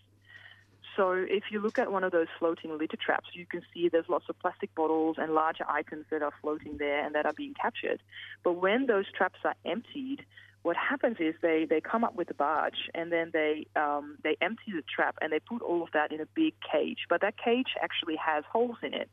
So 0.97 1.13
if 1.13 1.45
you 1.51 1.61
look 1.61 1.79
at 1.79 1.91
one 1.91 2.05
of 2.05 2.13
those 2.13 2.29
floating 2.39 2.79
litter 2.79 2.99
traps, 3.05 3.31
you 3.33 3.47
can 3.47 3.63
see 3.73 3.89
there's 3.89 4.09
lots 4.09 4.27
of 4.29 4.39
plastic 4.39 4.73
bottles 4.75 5.17
and 5.19 5.35
larger 5.35 5.65
items 5.69 6.05
that 6.11 6.23
are 6.23 6.33
floating 6.41 6.77
there 6.79 7.05
and 7.05 7.15
that 7.15 7.27
are 7.27 7.33
being 7.33 7.55
captured. 7.61 8.01
But 8.45 8.53
when 8.53 8.87
those 8.87 9.07
traps 9.11 9.41
are 9.45 9.57
emptied, 9.65 10.25
what 10.63 10.77
happens 10.77 11.17
is 11.19 11.35
they, 11.43 11.67
they 11.69 11.81
come 11.81 12.05
up 12.05 12.15
with 12.15 12.31
a 12.31 12.35
barge 12.35 12.89
and 12.95 13.11
then 13.11 13.31
they 13.33 13.67
um, 13.77 14.17
they 14.23 14.37
empty 14.41 14.73
the 14.73 14.83
trap 14.83 15.17
and 15.21 15.33
they 15.33 15.41
put 15.41 15.63
all 15.63 15.83
of 15.83 15.89
that 15.93 16.13
in 16.13 16.21
a 16.21 16.27
big 16.35 16.55
cage. 16.71 17.01
But 17.09 17.21
that 17.23 17.35
cage 17.43 17.75
actually 17.83 18.17
has 18.17 18.45
holes 18.51 18.79
in 18.83 18.95
it. 18.95 19.11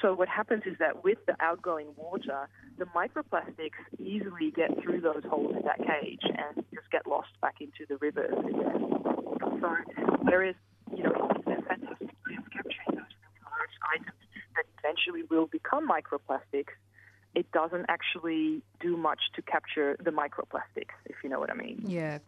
So 0.00 0.14
what 0.14 0.28
happens 0.28 0.62
is 0.66 0.76
that 0.78 1.04
with 1.04 1.18
the 1.26 1.36
outgoing 1.40 1.88
water, 1.96 2.48
the 2.78 2.86
microplastics 2.86 3.78
easily 3.98 4.50
get 4.50 4.70
through 4.82 5.00
those 5.00 5.22
holes 5.28 5.54
in 5.56 5.62
that 5.64 5.78
cage 5.78 6.22
and 6.24 6.64
just 6.74 6.90
get 6.90 7.06
lost 7.06 7.28
back 7.40 7.60
into 7.60 7.86
the 7.88 7.96
rivers. 7.98 8.34
So 9.60 9.76
there 10.28 10.42
is, 10.42 10.56
you 10.96 11.04
know, 11.04 11.30
it's 11.36 11.46
a 11.46 11.62
fantastic 11.62 12.10
way 12.26 12.34
of 12.36 12.50
capturing 12.50 12.98
those 12.98 13.14
really 13.14 13.42
large 13.46 13.76
items 13.94 14.18
that 14.56 14.64
eventually 14.82 15.22
will 15.30 15.46
become 15.46 15.88
microplastics. 15.88 16.74
It 17.34 17.50
doesn't 17.52 17.86
actually 17.88 18.62
do 18.80 18.96
much 18.96 19.20
to 19.34 19.42
capture 19.42 19.96
the 20.02 20.10
microplastics, 20.10 20.94
if 21.06 21.16
you 21.24 21.30
know 21.30 21.40
what 21.40 21.50
I 21.50 21.54
mean. 21.54 21.82
Yeah. 21.86 22.18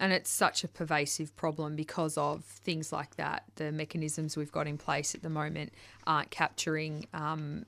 And 0.00 0.12
it's 0.12 0.30
such 0.30 0.64
a 0.64 0.68
pervasive 0.68 1.36
problem 1.36 1.76
because 1.76 2.16
of 2.16 2.44
things 2.44 2.92
like 2.92 3.16
that. 3.16 3.44
The 3.56 3.72
mechanisms 3.72 4.36
we've 4.36 4.52
got 4.52 4.66
in 4.66 4.78
place 4.78 5.14
at 5.14 5.22
the 5.22 5.28
moment 5.28 5.72
aren't 6.06 6.30
capturing. 6.30 7.06
Um, 7.12 7.66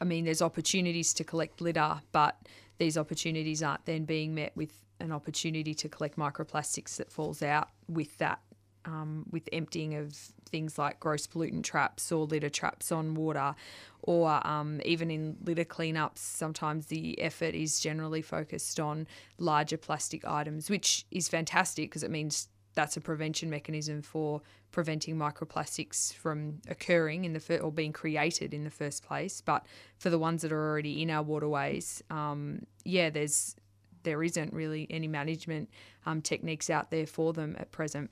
I 0.00 0.04
mean, 0.04 0.26
there's 0.26 0.42
opportunities 0.42 1.14
to 1.14 1.24
collect 1.24 1.60
litter, 1.60 2.00
but 2.12 2.36
these 2.78 2.98
opportunities 2.98 3.62
aren't 3.62 3.86
then 3.86 4.04
being 4.04 4.34
met 4.34 4.52
with 4.54 4.72
an 5.00 5.12
opportunity 5.12 5.74
to 5.74 5.88
collect 5.88 6.16
microplastics 6.16 6.96
that 6.96 7.10
falls 7.10 7.42
out 7.42 7.68
with 7.88 8.16
that, 8.18 8.40
um, 8.84 9.26
with 9.30 9.48
emptying 9.52 9.94
of 9.94 10.14
things 10.46 10.78
like 10.78 11.00
gross 11.00 11.26
pollutant 11.26 11.64
traps 11.64 12.12
or 12.12 12.26
litter 12.26 12.50
traps 12.50 12.92
on 12.92 13.14
water, 13.14 13.54
or 14.02 14.46
um, 14.46 14.80
even 14.84 15.10
in 15.10 15.36
litter 15.44 15.64
cleanups, 15.64 16.18
sometimes 16.18 16.86
the 16.86 17.20
effort 17.20 17.54
is 17.54 17.80
generally 17.80 18.22
focused 18.22 18.78
on 18.78 19.06
larger 19.38 19.76
plastic 19.76 20.24
items, 20.24 20.68
which 20.68 21.06
is 21.10 21.28
fantastic 21.28 21.90
because 21.90 22.02
it 22.02 22.10
means 22.10 22.48
that's 22.74 22.96
a 22.96 23.00
prevention 23.00 23.48
mechanism 23.48 24.02
for 24.02 24.42
preventing 24.72 25.16
microplastics 25.16 26.12
from 26.12 26.60
occurring 26.68 27.24
in 27.24 27.32
the 27.32 27.40
fir- 27.40 27.58
or 27.58 27.70
being 27.70 27.92
created 27.92 28.52
in 28.52 28.64
the 28.64 28.70
first 28.70 29.04
place. 29.04 29.40
But 29.40 29.64
for 29.98 30.10
the 30.10 30.18
ones 30.18 30.42
that 30.42 30.52
are 30.52 30.70
already 30.70 31.00
in 31.00 31.10
our 31.10 31.22
waterways, 31.22 32.02
um, 32.10 32.66
yeah, 32.84 33.10
there's 33.10 33.56
there 34.02 34.22
isn't 34.22 34.52
really 34.52 34.86
any 34.90 35.08
management 35.08 35.70
um, 36.04 36.20
techniques 36.20 36.68
out 36.68 36.90
there 36.90 37.06
for 37.06 37.32
them 37.32 37.56
at 37.58 37.72
present. 37.72 38.10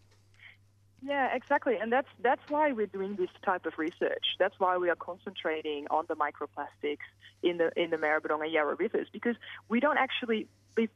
Yeah, 1.05 1.35
exactly, 1.35 1.77
and 1.77 1.93
that's 1.93 2.09
that's 2.23 2.43
why 2.49 2.71
we're 2.71 2.87
doing 2.87 3.17
this 3.17 3.31
type 3.45 3.67
of 3.67 3.77
research. 3.77 4.25
That's 4.39 4.55
why 4.59 4.77
we 4.77 4.89
are 4.89 4.97
concentrating 4.97 5.87
on 5.91 6.05
the 6.09 6.15
microplastics 6.15 7.09
in 7.43 7.59
the 7.59 7.73
in 7.77 7.91
the 7.91 7.97
Maribyrnong 7.97 8.43
and 8.43 8.53
Yarra 8.53 8.77
rivers 8.77 9.09
because 9.13 9.35
we 9.69 9.81
don't 9.81 9.99
actually 9.99 10.47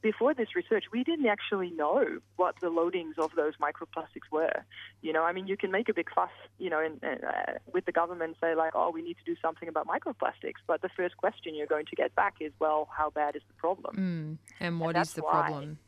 before 0.01 0.33
this 0.33 0.55
research 0.57 0.85
we 0.91 1.05
didn't 1.05 1.27
actually 1.27 1.71
know 1.71 2.19
what 2.37 2.55
the 2.63 2.69
loadings 2.69 3.19
of 3.19 3.33
those 3.35 3.55
microplastics 3.57 4.31
were. 4.31 4.65
You 5.03 5.13
know, 5.13 5.25
I 5.25 5.33
mean, 5.33 5.49
you 5.49 5.57
can 5.57 5.71
make 5.71 5.89
a 5.89 5.95
big 5.95 6.09
fuss, 6.15 6.31
you 6.59 6.71
know, 6.71 6.81
in, 6.81 7.01
uh, 7.07 7.59
with 7.75 7.85
the 7.85 7.93
government 7.93 8.37
say 8.41 8.55
like, 8.55 8.73
oh, 8.75 8.91
we 8.91 9.03
need 9.03 9.17
to 9.19 9.25
do 9.25 9.37
something 9.43 9.69
about 9.69 9.87
microplastics, 9.87 10.63
but 10.67 10.83
the 10.83 10.89
first 10.97 11.17
question 11.17 11.55
you're 11.55 11.67
going 11.67 11.87
to 11.87 11.97
get 11.97 12.15
back 12.15 12.37
is, 12.41 12.53
well, 12.59 12.89
how 12.97 13.11
bad 13.11 13.37
is 13.37 13.43
the 13.49 13.55
problem? 13.55 13.97
Mm. 13.97 14.39
And 14.61 14.81
what 14.81 14.97
And 14.97 15.05
is 15.05 15.13
the 15.13 15.23
problem? 15.23 15.79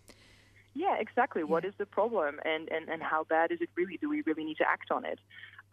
Yeah, 0.79 0.97
exactly. 1.01 1.43
What 1.43 1.65
is 1.65 1.75
the 1.77 1.87
problem, 1.87 2.39
and, 2.45 2.69
and, 2.71 2.89
and 2.89 3.03
how 3.03 3.25
bad 3.25 3.51
is 3.51 3.61
it 3.61 3.69
really? 3.75 3.97
Do 4.01 4.09
we 4.09 4.23
really 4.23 4.45
need 4.45 4.59
to 4.59 4.69
act 4.69 4.93
on 4.93 5.05
it? 5.05 5.19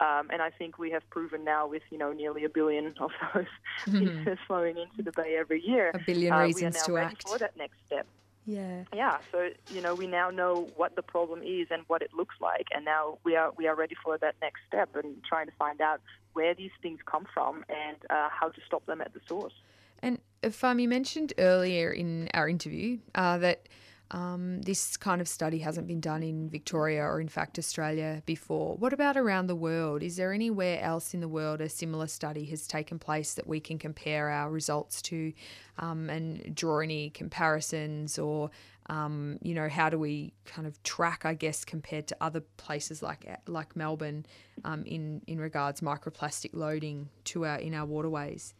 Um, 0.00 0.30
and 0.32 0.42
I 0.42 0.50
think 0.50 0.78
we 0.78 0.90
have 0.90 1.08
proven 1.10 1.44
now, 1.44 1.68
with 1.68 1.84
you 1.90 1.98
know 1.98 2.12
nearly 2.12 2.42
a 2.44 2.48
billion 2.48 2.92
of 2.98 3.12
those 3.32 3.46
pieces 3.84 4.38
flowing 4.48 4.76
into 4.76 5.02
the 5.08 5.12
bay 5.12 5.36
every 5.38 5.62
year, 5.64 5.92
A 5.94 6.00
billion 6.00 6.32
uh, 6.32 6.40
reasons 6.40 6.60
we 6.60 6.66
are 6.66 6.70
now 6.72 6.86
to 6.86 6.92
ready 6.92 7.14
act. 7.14 7.28
for 7.28 7.38
that 7.38 7.56
next 7.56 7.76
step. 7.86 8.06
Yeah. 8.46 8.82
Yeah, 8.92 9.18
so 9.30 9.50
you 9.70 9.80
know 9.80 9.94
we 9.94 10.08
now 10.08 10.30
know 10.30 10.68
what 10.76 10.96
the 10.96 11.02
problem 11.02 11.40
is 11.42 11.68
and 11.70 11.82
what 11.86 12.02
it 12.02 12.12
looks 12.12 12.34
like, 12.40 12.66
and 12.74 12.84
now 12.84 13.18
we 13.22 13.36
are 13.36 13.52
we 13.56 13.68
are 13.68 13.76
ready 13.76 13.94
for 14.02 14.18
that 14.18 14.34
next 14.42 14.60
step 14.66 14.88
and 14.96 15.22
trying 15.22 15.46
to 15.46 15.52
find 15.56 15.80
out 15.80 16.00
where 16.32 16.52
these 16.52 16.74
things 16.82 16.98
come 17.06 17.26
from 17.32 17.64
and 17.68 17.96
uh, 18.10 18.28
how 18.28 18.48
to 18.48 18.60
stop 18.66 18.84
them 18.86 19.00
at 19.00 19.14
the 19.14 19.20
source. 19.28 19.54
And 20.02 20.18
Fam, 20.50 20.80
you 20.80 20.88
mentioned 20.88 21.32
earlier 21.38 21.90
in 21.92 22.28
our 22.34 22.48
interview 22.48 22.98
uh, 23.14 23.38
that 23.38 23.68
um, 24.10 24.62
this 24.62 24.96
kind 24.96 25.20
of 25.20 25.28
study 25.28 25.58
hasn't 25.58 25.86
been 25.86 26.00
done 26.00 26.22
in 26.22 26.48
Victoria 26.48 27.02
or, 27.02 27.20
in 27.20 27.28
fact, 27.28 27.58
Australia 27.58 28.22
before. 28.24 28.76
What 28.76 28.92
about 28.92 29.16
around 29.16 29.48
the 29.48 29.56
world? 29.56 30.02
Is 30.02 30.16
there 30.16 30.32
anywhere 30.32 30.80
else 30.80 31.12
in 31.12 31.20
the 31.20 31.28
world 31.28 31.60
a 31.60 31.68
similar 31.68 32.06
study 32.06 32.44
has 32.46 32.66
taken 32.66 32.98
place 32.98 33.34
that 33.34 33.46
we 33.46 33.58
can 33.58 33.78
compare 33.78 34.30
our 34.30 34.50
results 34.50 35.02
to 35.02 35.32
um, 35.78 36.08
and 36.08 36.54
draw 36.54 36.80
any 36.80 37.10
comparisons 37.10 38.18
or? 38.18 38.50
Um, 38.88 39.40
you 39.42 39.52
know, 39.52 39.68
how 39.68 39.90
do 39.90 39.98
we 39.98 40.32
kind 40.44 40.64
of 40.64 40.80
track, 40.84 41.22
I 41.24 41.34
guess, 41.34 41.64
compared 41.64 42.06
to 42.06 42.16
other 42.20 42.38
places 42.56 43.02
like 43.02 43.26
like 43.48 43.74
Melbourne, 43.74 44.24
um, 44.64 44.84
in 44.84 45.22
in 45.26 45.40
regards 45.40 45.80
microplastic 45.80 46.50
loading 46.52 47.08
to 47.24 47.46
our 47.46 47.58
in 47.58 47.74
our 47.74 47.84
waterways? 47.84 48.54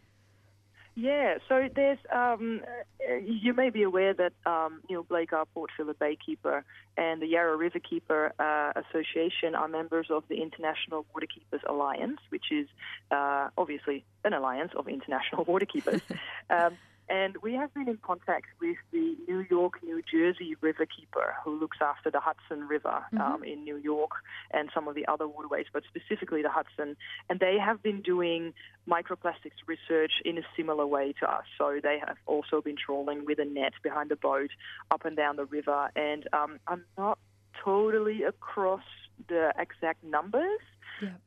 Yeah, 0.98 1.34
so 1.46 1.68
there's, 1.74 1.98
um, 2.10 2.62
uh, 3.06 3.16
you 3.16 3.52
may 3.52 3.68
be 3.68 3.82
aware 3.82 4.14
that 4.14 4.32
um, 4.46 4.80
Neil 4.88 5.02
Blake, 5.02 5.30
our 5.34 5.44
Port 5.44 5.70
Phillip 5.76 5.98
Baykeeper, 5.98 6.62
and 6.96 7.20
the 7.20 7.26
Yarra 7.26 7.58
Riverkeeper 7.58 8.30
uh, 8.38 8.72
Association 8.80 9.54
are 9.54 9.68
members 9.68 10.06
of 10.08 10.24
the 10.28 10.40
International 10.40 11.04
Waterkeepers 11.14 11.60
Alliance, 11.68 12.18
which 12.30 12.46
is 12.50 12.66
uh, 13.10 13.48
obviously 13.58 14.06
an 14.24 14.32
alliance 14.32 14.72
of 14.74 14.88
international 14.88 15.44
waterkeepers. 15.46 16.00
um, 16.48 16.72
and 17.08 17.36
we 17.42 17.54
have 17.54 17.72
been 17.72 17.88
in 17.88 17.98
contact 17.98 18.46
with 18.60 18.76
the 18.92 19.16
New 19.28 19.46
York, 19.48 19.74
New 19.82 20.02
Jersey 20.02 20.56
Riverkeeper, 20.62 21.34
who 21.44 21.58
looks 21.58 21.78
after 21.80 22.10
the 22.10 22.20
Hudson 22.20 22.66
River 22.66 23.04
um, 23.20 23.44
in 23.44 23.62
New 23.64 23.76
York 23.76 24.10
and 24.52 24.70
some 24.74 24.88
of 24.88 24.94
the 24.94 25.06
other 25.06 25.28
waterways, 25.28 25.66
but 25.72 25.84
specifically 25.88 26.42
the 26.42 26.50
Hudson. 26.50 26.96
And 27.30 27.38
they 27.38 27.58
have 27.64 27.82
been 27.82 28.02
doing 28.02 28.54
microplastics 28.88 29.62
research 29.66 30.12
in 30.24 30.38
a 30.38 30.42
similar 30.56 30.86
way 30.86 31.14
to 31.20 31.30
us. 31.30 31.44
So 31.58 31.78
they 31.82 31.98
have 32.04 32.16
also 32.26 32.60
been 32.60 32.76
trawling 32.76 33.24
with 33.24 33.38
a 33.38 33.44
net 33.44 33.74
behind 33.82 34.10
the 34.10 34.16
boat 34.16 34.50
up 34.90 35.04
and 35.04 35.16
down 35.16 35.36
the 35.36 35.44
river. 35.44 35.90
And 35.94 36.28
um, 36.32 36.58
I'm 36.66 36.84
not 36.98 37.18
totally 37.64 38.24
across 38.24 38.82
the 39.28 39.52
exact 39.58 40.02
numbers, 40.04 40.60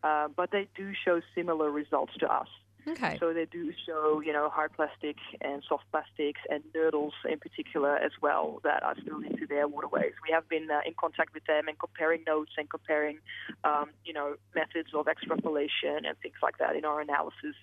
uh, 0.04 0.28
but 0.36 0.52
they 0.52 0.68
do 0.76 0.92
show 1.06 1.22
similar 1.36 1.72
results 1.72 2.14
to 2.20 2.28
us. 2.28 2.48
Okay. 2.90 3.18
So 3.20 3.34
they 3.34 3.46
do 3.46 3.72
show, 3.86 4.22
you 4.22 4.34
know, 4.34 4.50
hard 4.50 4.74
plastic 4.74 5.18
and 5.42 5.64
soft 5.68 5.84
plastics 5.92 6.42
and 6.50 6.64
nurdles 6.76 7.12
in 7.30 7.40
particular 7.40 7.96
as 7.98 8.12
well 8.22 8.60
that 8.64 8.84
are 8.84 8.96
still 9.02 9.20
into 9.20 9.46
their 9.48 9.68
waterways. 9.68 10.14
We 10.28 10.34
have 10.34 10.48
been 10.50 10.70
uh, 10.72 10.80
in 10.86 10.94
contact 11.00 11.34
with 11.34 11.46
them 11.46 11.68
and 11.68 11.78
comparing 11.78 12.24
notes 12.26 12.52
and 12.58 12.70
comparing, 12.70 13.20
um, 13.64 13.92
you 14.06 14.14
know, 14.14 14.36
methods 14.56 14.90
of 14.94 15.08
extrapolation 15.08 16.06
and 16.06 16.18
things 16.22 16.36
like 16.42 16.58
that 16.58 16.76
in 16.76 16.86
our 16.86 17.02
analysis. 17.02 17.56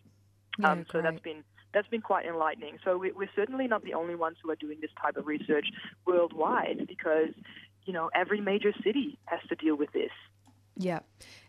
Yeah, 0.59 0.73
um, 0.73 0.87
so 0.91 1.03
that's 1.03 1.21
been 1.21 1.45
that's 1.75 1.89
been 1.89 2.01
quite 2.01 2.25
enlightening. 2.25 2.79
So 2.85 2.97
we, 2.97 3.13
we're 3.13 3.31
certainly 3.35 3.67
not 3.67 3.85
the 3.85 3.95
only 3.95 4.15
ones 4.15 4.37
who 4.43 4.51
are 4.51 4.57
doing 4.57 4.79
this 4.81 4.91
type 5.01 5.17
of 5.17 5.27
research 5.27 5.67
worldwide 6.07 6.87
because, 6.89 7.35
you 7.85 7.93
know, 7.93 8.11
every 8.15 8.41
major 8.41 8.73
city 8.83 9.19
has 9.27 9.41
to 9.49 9.57
deal 9.57 9.77
with 9.77 9.93
this. 9.93 10.13
Yeah. 10.77 11.01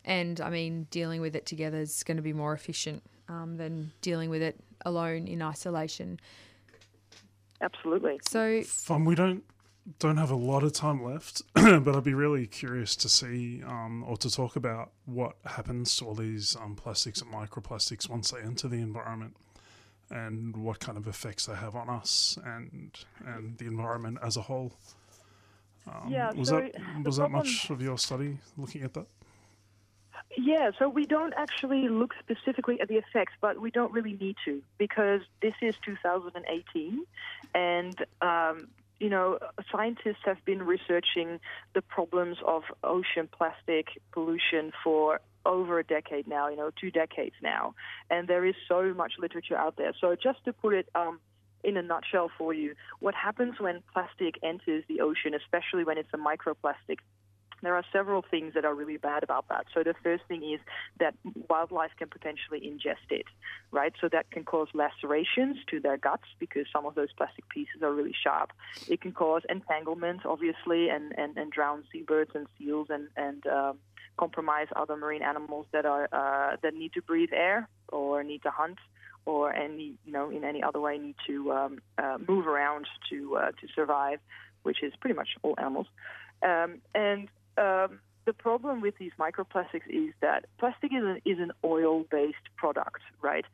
And 0.05 0.39
I 0.41 0.49
mean, 0.49 0.87
dealing 0.91 1.21
with 1.21 1.35
it 1.35 1.45
together 1.45 1.77
is 1.79 2.03
going 2.03 2.17
to 2.17 2.23
be 2.23 2.33
more 2.33 2.53
efficient 2.53 3.03
um, 3.27 3.57
than 3.57 3.91
dealing 4.01 4.29
with 4.29 4.41
it 4.41 4.59
alone 4.85 5.27
in 5.27 5.41
isolation. 5.41 6.19
Absolutely. 7.61 8.19
So, 8.27 8.61
Fam. 8.63 9.05
We 9.05 9.15
don't 9.15 9.43
don't 9.99 10.17
have 10.17 10.31
a 10.31 10.35
lot 10.35 10.63
of 10.63 10.73
time 10.73 11.01
left, 11.03 11.41
but 11.53 11.87
I'd 11.95 12.03
be 12.03 12.13
really 12.13 12.45
curious 12.45 12.95
to 12.97 13.09
see 13.09 13.63
um, 13.63 14.03
or 14.05 14.17
to 14.17 14.29
talk 14.29 14.55
about 14.57 14.91
what 15.05 15.37
happens 15.45 15.95
to 15.97 16.05
all 16.05 16.13
these 16.13 16.57
um, 16.61 16.75
plastics 16.75 17.21
and 17.21 17.31
microplastics 17.33 18.09
once 18.09 18.31
they 18.31 18.39
enter 18.41 18.67
the 18.67 18.77
environment. 18.81 19.35
and 20.09 20.55
what 20.55 20.79
kind 20.79 20.97
of 20.97 21.05
effects 21.07 21.45
they 21.47 21.55
have 21.55 21.75
on 21.75 21.89
us 21.89 22.37
and 22.45 22.91
and 23.25 23.57
the 23.57 23.65
environment 23.65 24.17
as 24.21 24.37
a 24.37 24.41
whole. 24.41 24.73
Um, 25.87 26.09
Yeah, 26.11 26.31
was 26.33 26.49
so 26.49 26.59
that 26.61 26.73
the 26.73 26.79
was 27.03 27.17
that 27.17 27.29
problem- 27.29 27.45
much 27.47 27.69
of 27.69 27.81
your 27.81 27.97
study 27.97 28.37
looking 28.57 28.83
at 28.83 28.93
that? 28.93 29.07
Yeah, 30.37 30.71
so 30.77 30.89
we 30.89 31.05
don't 31.05 31.33
actually 31.35 31.87
look 31.89 32.13
specifically 32.19 32.79
at 32.81 32.87
the 32.87 32.95
effects, 32.95 33.33
but 33.41 33.59
we 33.59 33.71
don't 33.71 33.91
really 33.91 34.13
need 34.13 34.35
to 34.45 34.61
because 34.77 35.21
this 35.41 35.53
is 35.61 35.75
2018, 35.85 37.03
and 37.55 38.05
um, 38.21 38.67
you 38.99 39.09
know 39.09 39.39
scientists 39.71 40.23
have 40.25 40.43
been 40.45 40.63
researching 40.63 41.39
the 41.73 41.81
problems 41.81 42.37
of 42.45 42.63
ocean 42.83 43.29
plastic 43.31 43.87
pollution 44.11 44.71
for 44.83 45.19
over 45.47 45.79
a 45.79 45.83
decade 45.83 46.27
now, 46.27 46.49
you 46.49 46.57
know, 46.57 46.71
two 46.79 46.91
decades 46.91 47.35
now, 47.41 47.73
and 48.11 48.27
there 48.27 48.45
is 48.45 48.55
so 48.67 48.93
much 48.93 49.13
literature 49.17 49.55
out 49.55 49.77
there. 49.77 49.93
So 49.99 50.15
just 50.21 50.43
to 50.45 50.53
put 50.53 50.73
it 50.73 50.89
um, 50.93 51.19
in 51.63 51.77
a 51.77 51.81
nutshell 51.81 52.29
for 52.37 52.53
you, 52.53 52.75
what 52.99 53.15
happens 53.15 53.59
when 53.59 53.81
plastic 53.93 54.35
enters 54.43 54.83
the 54.87 55.01
ocean, 55.01 55.33
especially 55.33 55.83
when 55.83 55.97
it's 55.97 56.09
a 56.13 56.17
microplastic, 56.17 56.99
there 57.63 57.75
are 57.75 57.83
several 57.91 58.23
things 58.29 58.53
that 58.53 58.65
are 58.65 58.75
really 58.75 58.97
bad 58.97 59.23
about 59.23 59.47
that. 59.49 59.65
So 59.73 59.83
the 59.83 59.95
first 60.03 60.23
thing 60.27 60.43
is 60.43 60.59
that 60.99 61.15
wildlife 61.49 61.91
can 61.97 62.07
potentially 62.07 62.61
ingest 62.61 63.09
it, 63.09 63.25
right? 63.71 63.93
So 63.99 64.07
that 64.11 64.29
can 64.31 64.43
cause 64.43 64.67
lacerations 64.73 65.57
to 65.71 65.79
their 65.79 65.97
guts 65.97 66.27
because 66.39 66.65
some 66.71 66.85
of 66.85 66.95
those 66.95 67.11
plastic 67.17 67.49
pieces 67.49 67.81
are 67.81 67.93
really 67.93 68.15
sharp. 68.23 68.51
It 68.87 69.01
can 69.01 69.11
cause 69.11 69.41
entanglement, 69.49 70.25
obviously, 70.25 70.89
and, 70.89 71.17
and, 71.17 71.37
and 71.37 71.51
drown 71.51 71.83
seabirds 71.91 72.31
and 72.35 72.47
seals 72.57 72.87
and, 72.89 73.07
and 73.17 73.45
um, 73.47 73.77
compromise 74.17 74.67
other 74.75 74.95
marine 74.95 75.21
animals 75.21 75.65
that 75.71 75.85
are 75.85 76.07
uh, 76.11 76.57
that 76.63 76.73
need 76.73 76.93
to 76.93 77.01
breathe 77.01 77.29
air 77.33 77.69
or 77.89 78.23
need 78.23 78.41
to 78.43 78.49
hunt 78.49 78.77
or 79.25 79.53
any 79.53 79.93
you 80.05 80.11
know 80.11 80.29
in 80.29 80.43
any 80.43 80.61
other 80.63 80.79
way 80.79 80.97
need 80.97 81.15
to 81.27 81.51
um, 81.51 81.79
uh, 81.97 82.17
move 82.27 82.47
around 82.47 82.87
to 83.09 83.37
uh, 83.37 83.51
to 83.51 83.67
survive, 83.75 84.19
which 84.63 84.83
is 84.83 84.93
pretty 84.99 85.15
much 85.15 85.29
all 85.43 85.55
animals. 85.57 85.87
Um, 86.43 86.81
and 86.93 87.29
um, 87.57 87.99
the 88.25 88.33
problem 88.33 88.81
with 88.81 88.97
these 88.97 89.13
microplastics 89.19 89.87
is 89.89 90.13
that 90.21 90.45
plastic 90.59 90.91
is 90.91 91.03
an, 91.03 91.21
is 91.25 91.39
an 91.39 91.51
oil-based 91.63 92.47
product, 92.57 93.01
right? 93.21 93.45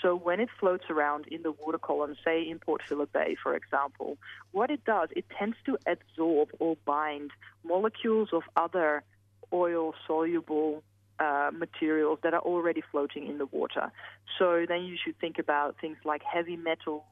So 0.00 0.16
when 0.16 0.40
it 0.40 0.48
floats 0.58 0.84
around 0.90 1.28
in 1.28 1.42
the 1.42 1.52
water 1.52 1.78
column, 1.78 2.16
say 2.24 2.42
in 2.42 2.58
Port 2.58 2.80
Phillip 2.88 3.12
Bay, 3.12 3.36
for 3.40 3.54
example, 3.54 4.16
what 4.50 4.70
it 4.70 4.84
does, 4.84 5.10
it 5.14 5.26
tends 5.38 5.56
to 5.66 5.78
absorb 5.86 6.48
or 6.58 6.76
bind 6.84 7.30
molecules 7.62 8.30
of 8.32 8.42
other 8.56 9.04
oil-soluble 9.52 10.82
uh, 11.20 11.50
materials 11.52 12.18
that 12.22 12.34
are 12.34 12.40
already 12.40 12.82
floating 12.90 13.28
in 13.28 13.38
the 13.38 13.46
water. 13.46 13.92
So 14.38 14.64
then 14.66 14.84
you 14.84 14.96
should 15.02 15.18
think 15.20 15.38
about 15.38 15.76
things 15.80 15.98
like 16.04 16.22
heavy 16.22 16.56
metals, 16.56 17.02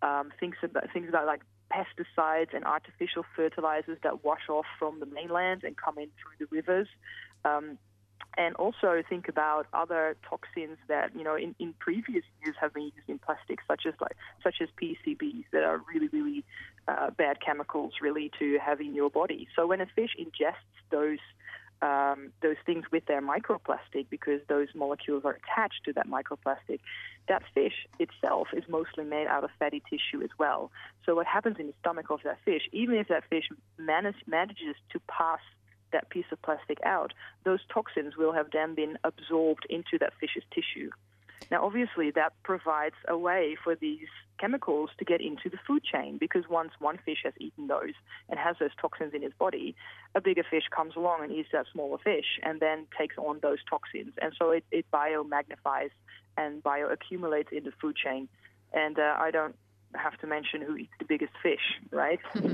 um, 0.00 0.32
things 0.40 0.56
about 0.62 0.90
things 0.92 1.08
about 1.08 1.26
like 1.26 1.42
pesticides 1.72 2.54
and 2.54 2.64
artificial 2.64 3.24
fertilizers 3.34 3.98
that 4.02 4.24
wash 4.24 4.48
off 4.48 4.66
from 4.78 5.00
the 5.00 5.06
mainland 5.06 5.64
and 5.64 5.76
come 5.76 5.98
in 5.98 6.08
through 6.20 6.46
the 6.46 6.46
rivers. 6.54 6.88
Um, 7.44 7.78
and 8.38 8.54
also 8.56 9.02
think 9.08 9.28
about 9.28 9.66
other 9.74 10.16
toxins 10.28 10.78
that 10.88 11.14
you 11.14 11.22
know 11.22 11.36
in, 11.36 11.54
in 11.58 11.74
previous 11.78 12.24
years 12.42 12.56
have 12.60 12.72
been 12.72 12.84
used 12.84 13.08
in 13.08 13.18
plastics, 13.18 13.64
such 13.68 13.82
as 13.86 13.94
like 14.00 14.16
such 14.42 14.56
as 14.62 14.68
PCBs 14.80 15.44
that 15.52 15.64
are 15.64 15.80
really 15.92 16.08
really 16.08 16.44
uh, 16.88 17.10
bad 17.10 17.38
chemicals 17.44 17.94
really 18.00 18.30
to 18.38 18.58
have 18.58 18.80
in 18.80 18.94
your 18.94 19.10
body. 19.10 19.48
So 19.54 19.66
when 19.66 19.80
a 19.80 19.86
fish 19.86 20.16
ingests 20.18 20.80
those 20.90 21.18
um, 21.82 22.32
those 22.42 22.56
things 22.64 22.84
with 22.92 23.04
their 23.06 23.20
microplastic 23.20 24.06
because 24.08 24.40
those 24.48 24.68
molecules 24.74 25.24
are 25.24 25.38
attached 25.42 25.80
to 25.84 25.92
that 25.94 26.06
microplastic. 26.08 26.78
That 27.28 27.42
fish 27.54 27.86
itself 27.98 28.48
is 28.52 28.64
mostly 28.68 29.04
made 29.04 29.26
out 29.26 29.44
of 29.44 29.50
fatty 29.58 29.82
tissue 29.90 30.22
as 30.22 30.30
well. 30.38 30.70
So 31.04 31.14
what 31.16 31.26
happens 31.26 31.56
in 31.58 31.66
the 31.66 31.74
stomach 31.80 32.06
of 32.10 32.20
that 32.24 32.38
fish, 32.44 32.62
even 32.72 32.94
if 32.94 33.08
that 33.08 33.24
fish 33.28 33.48
manage, 33.78 34.16
manages 34.26 34.76
to 34.92 35.00
pass 35.08 35.40
that 35.92 36.08
piece 36.08 36.24
of 36.32 36.40
plastic 36.42 36.78
out, 36.84 37.12
those 37.44 37.60
toxins 37.72 38.16
will 38.16 38.32
have 38.32 38.46
then 38.52 38.74
been 38.74 38.96
absorbed 39.04 39.66
into 39.68 39.98
that 40.00 40.12
fish's 40.20 40.44
tissue. 40.54 40.90
Now, 41.50 41.64
obviously, 41.64 42.10
that 42.12 42.32
provides 42.42 42.94
a 43.08 43.16
way 43.16 43.56
for 43.62 43.74
these 43.74 44.08
chemicals 44.38 44.90
to 44.98 45.04
get 45.04 45.20
into 45.20 45.48
the 45.48 45.58
food 45.66 45.84
chain 45.84 46.18
because 46.18 46.44
once 46.48 46.72
one 46.78 46.98
fish 47.04 47.18
has 47.24 47.32
eaten 47.38 47.68
those 47.68 47.94
and 48.28 48.38
has 48.38 48.56
those 48.58 48.70
toxins 48.80 49.14
in 49.14 49.22
his 49.22 49.32
body, 49.38 49.74
a 50.14 50.20
bigger 50.20 50.42
fish 50.48 50.64
comes 50.74 50.96
along 50.96 51.22
and 51.22 51.32
eats 51.32 51.50
that 51.52 51.66
smaller 51.72 51.98
fish 51.98 52.40
and 52.42 52.60
then 52.60 52.86
takes 52.98 53.16
on 53.18 53.38
those 53.42 53.58
toxins. 53.68 54.14
And 54.20 54.32
so 54.38 54.50
it, 54.50 54.64
it 54.70 54.86
biomagnifies 54.92 55.90
and 56.36 56.62
bioaccumulates 56.62 57.52
in 57.52 57.64
the 57.64 57.72
food 57.80 57.96
chain. 57.96 58.28
And 58.72 58.98
uh, 58.98 59.16
I 59.18 59.30
don't 59.30 59.54
have 59.94 60.18
to 60.20 60.26
mention 60.26 60.62
who 60.62 60.76
eats 60.76 60.92
the 60.98 61.04
biggest 61.04 61.32
fish, 61.42 61.80
right? 61.90 62.20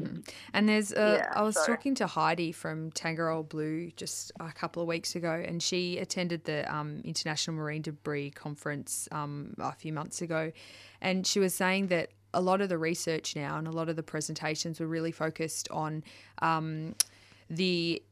And 0.53 0.69
there's, 0.69 0.93
uh, 0.93 1.21
Yeah, 1.21 1.33
I 1.35 1.43
was 1.43 1.55
so- 1.57 1.67
talking 1.67 1.95
to 1.97 2.07
Heidi 2.07 2.53
from 2.53 2.91
Tangaroa 2.93 3.43
Blue 3.45 3.91
just 3.97 4.33
a 4.41 4.51
couple 4.53 4.83
of 4.83 4.89
weeks 4.89 5.15
ago, 5.15 5.43
and 5.47 5.63
she 5.63 5.99
attended 5.99 6.45
the 6.45 6.73
um, 6.75 7.01
International 7.05 7.57
Marine 7.57 7.83
Debris 7.83 8.31
Conference 8.31 9.09
um, 9.13 9.55
a 9.59 9.73
few 9.73 9.93
months 9.93 10.21
ago. 10.23 10.53
And 11.01 11.27
she 11.27 11.39
was 11.39 11.55
saying 11.55 11.89
that 11.89 12.11
a 12.35 12.41
lot 12.41 12.61
of 12.61 12.69
the 12.69 12.79
research 12.79 13.37
now 13.37 13.57
and 13.57 13.67
a 13.67 13.71
lot 13.71 13.89
of 13.89 13.97
the 13.97 14.03
presentations 14.03 14.81
were 14.81 14.87
really 14.87 15.13
focused 15.13 15.69
on 15.71 16.03
um, 16.43 16.95
the 17.49 18.03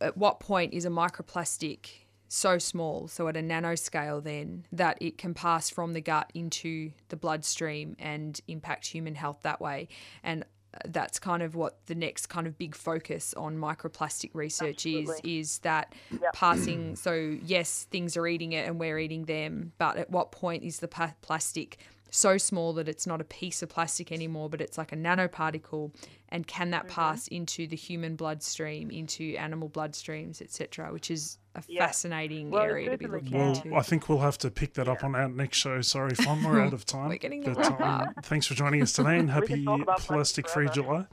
at 0.00 0.16
what 0.16 0.38
point 0.38 0.72
is 0.74 0.84
a 0.84 0.90
microplastic 0.90 1.88
so 2.28 2.58
small, 2.58 3.08
so 3.08 3.26
at 3.28 3.36
a 3.36 3.40
nanoscale, 3.40 4.22
then 4.22 4.64
that 4.72 4.98
it 5.00 5.18
can 5.18 5.34
pass 5.34 5.70
from 5.70 5.94
the 5.94 6.00
gut 6.00 6.30
into 6.34 6.92
the 7.08 7.16
bloodstream 7.16 7.96
and 7.98 8.40
impact 8.48 8.86
human 8.86 9.14
health 9.14 9.38
that 9.42 9.60
way. 9.60 9.88
And 10.22 10.44
uh, 10.74 10.78
that's 10.86 11.18
kind 11.18 11.42
of 11.42 11.54
what 11.54 11.78
the 11.86 11.94
next 11.94 12.26
kind 12.26 12.46
of 12.46 12.58
big 12.58 12.74
focus 12.74 13.32
on 13.34 13.56
microplastic 13.56 14.30
research 14.34 14.84
is 14.84 15.10
is 15.24 15.58
that 15.60 15.94
passing 16.34 16.94
so 16.94 17.38
yes 17.42 17.86
things 17.90 18.18
are 18.18 18.26
eating 18.26 18.52
it 18.52 18.68
and 18.68 18.78
we're 18.78 18.98
eating 18.98 19.24
them 19.24 19.72
but 19.78 19.96
at 19.96 20.10
what 20.10 20.30
point 20.30 20.62
is 20.62 20.80
the 20.80 20.88
plastic 21.22 21.78
so 22.10 22.38
small 22.38 22.72
that 22.72 22.88
it's 22.88 23.06
not 23.06 23.20
a 23.20 23.24
piece 23.24 23.62
of 23.62 23.68
plastic 23.68 24.10
anymore 24.12 24.48
but 24.48 24.60
it's 24.60 24.78
like 24.78 24.92
a 24.92 24.96
nanoparticle 24.96 25.92
and 26.30 26.46
can 26.46 26.70
that 26.70 26.88
pass 26.88 27.28
into 27.28 27.66
the 27.66 27.76
human 27.76 28.16
bloodstream 28.16 28.90
into 28.90 29.34
animal 29.36 29.68
bloodstreams 29.68 30.40
etc 30.42 30.92
which 30.92 31.10
is 31.10 31.38
a 31.54 31.62
Yeah. 31.66 31.86
fascinating 31.86 32.50
Well, 32.50 32.62
area 32.62 32.90
to 32.90 32.96
be 32.98 33.06
looking 33.06 33.36
Well, 33.38 33.48
into 33.54 33.74
I 33.74 33.82
think 33.82 34.08
we'll 34.08 34.18
have 34.20 34.38
to 34.38 34.50
pick 34.50 34.74
that 34.74 34.88
up 34.88 35.02
on 35.02 35.14
our 35.14 35.28
next 35.28 35.56
show. 35.58 35.80
Sorry, 35.80 36.14
Fam, 36.14 36.44
we're 36.44 36.60
out 36.60 36.72
of 36.72 36.84
time. 36.96 37.08
We're 37.08 37.16
getting 37.18 37.40
the 37.42 37.54
but, 37.54 37.80
um, 37.80 38.14
thanks 38.22 38.46
for 38.46 38.54
joining 38.54 38.80
us 38.82 38.92
today 38.92 39.18
and 39.18 39.30
happy 39.30 39.46
can 39.48 39.64
talk 39.64 39.80
about 39.82 39.98
Plastic 39.98 40.46
plastic 40.46 40.48
Free. 40.48 40.68
July. 40.68 41.06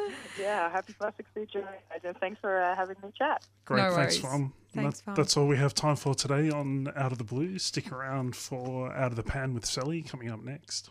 yeah, 0.40 0.70
happy 0.70 0.92
plastic 0.98 1.26
free 1.32 1.46
July. 1.50 1.76
And 2.04 2.16
thanks 2.18 2.40
for 2.40 2.62
uh, 2.62 2.74
having 2.76 2.96
me 3.02 3.10
chat. 3.16 3.44
Great, 3.64 3.82
No 3.82 3.94
thanks, 3.94 4.22
worries. 4.22 4.50
Thanks, 4.74 5.00
That- 5.00 5.04
Fam. 5.04 5.14
That's 5.14 5.36
all 5.36 5.46
we 5.46 5.56
have 5.56 5.74
time 5.74 5.96
for 5.96 6.14
today 6.14 6.50
on 6.50 6.88
Out 6.96 7.12
of 7.12 7.18
the 7.18 7.24
Blue. 7.24 7.58
Stick 7.58 7.92
around 7.92 8.34
for 8.36 8.92
Out 8.94 9.10
of 9.10 9.16
the 9.16 9.22
Pan 9.22 9.54
with 9.54 9.66
Sally 9.66 10.02
coming 10.02 10.30
up 10.30 10.42
next. 10.42 10.90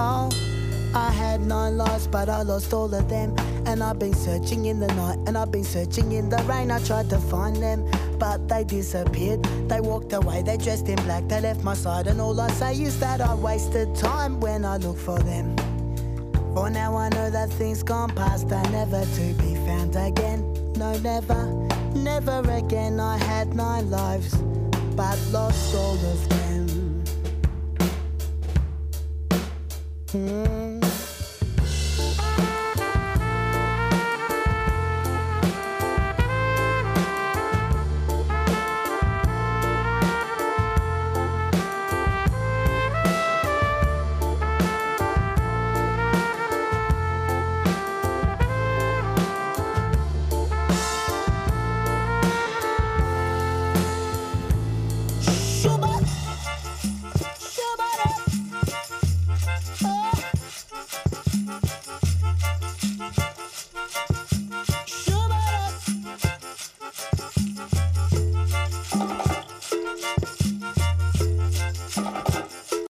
I 0.00 1.12
had 1.12 1.42
nine 1.42 1.76
lives, 1.76 2.06
but 2.06 2.28
I 2.28 2.42
lost 2.42 2.72
all 2.72 2.92
of 2.94 3.08
them. 3.08 3.36
And 3.66 3.82
I've 3.82 3.98
been 3.98 4.14
searching 4.14 4.64
in 4.64 4.80
the 4.80 4.88
night, 4.88 5.18
and 5.26 5.36
I've 5.36 5.52
been 5.52 5.64
searching 5.64 6.12
in 6.12 6.28
the 6.30 6.38
rain. 6.44 6.70
I 6.70 6.82
tried 6.82 7.10
to 7.10 7.18
find 7.18 7.54
them, 7.56 7.88
but 8.18 8.48
they 8.48 8.64
disappeared. 8.64 9.42
They 9.68 9.80
walked 9.80 10.12
away, 10.12 10.42
they 10.42 10.56
dressed 10.56 10.88
in 10.88 10.96
black, 11.04 11.28
they 11.28 11.40
left 11.40 11.62
my 11.62 11.74
side. 11.74 12.06
And 12.06 12.20
all 12.20 12.40
I 12.40 12.48
say 12.52 12.72
is 12.72 12.98
that 13.00 13.20
I 13.20 13.34
wasted 13.34 13.94
time 13.94 14.40
when 14.40 14.64
I 14.64 14.78
look 14.78 14.96
for 14.96 15.18
them. 15.18 15.54
For 16.54 16.70
now, 16.70 16.96
I 16.96 17.10
know 17.10 17.30
that 17.30 17.50
things 17.50 17.82
gone 17.82 18.10
past 18.10 18.50
are 18.50 18.70
never 18.70 19.04
to 19.04 19.34
be 19.34 19.54
found 19.66 19.94
again. 19.96 20.40
No, 20.76 20.98
never, 20.98 21.44
never 21.94 22.40
again. 22.50 22.98
I 22.98 23.18
had 23.18 23.54
nine 23.54 23.90
lives, 23.90 24.34
but 24.96 25.18
lost 25.30 25.74
all 25.74 25.94
of 25.94 26.28
them. 26.30 26.69
Hmm. 30.12 30.59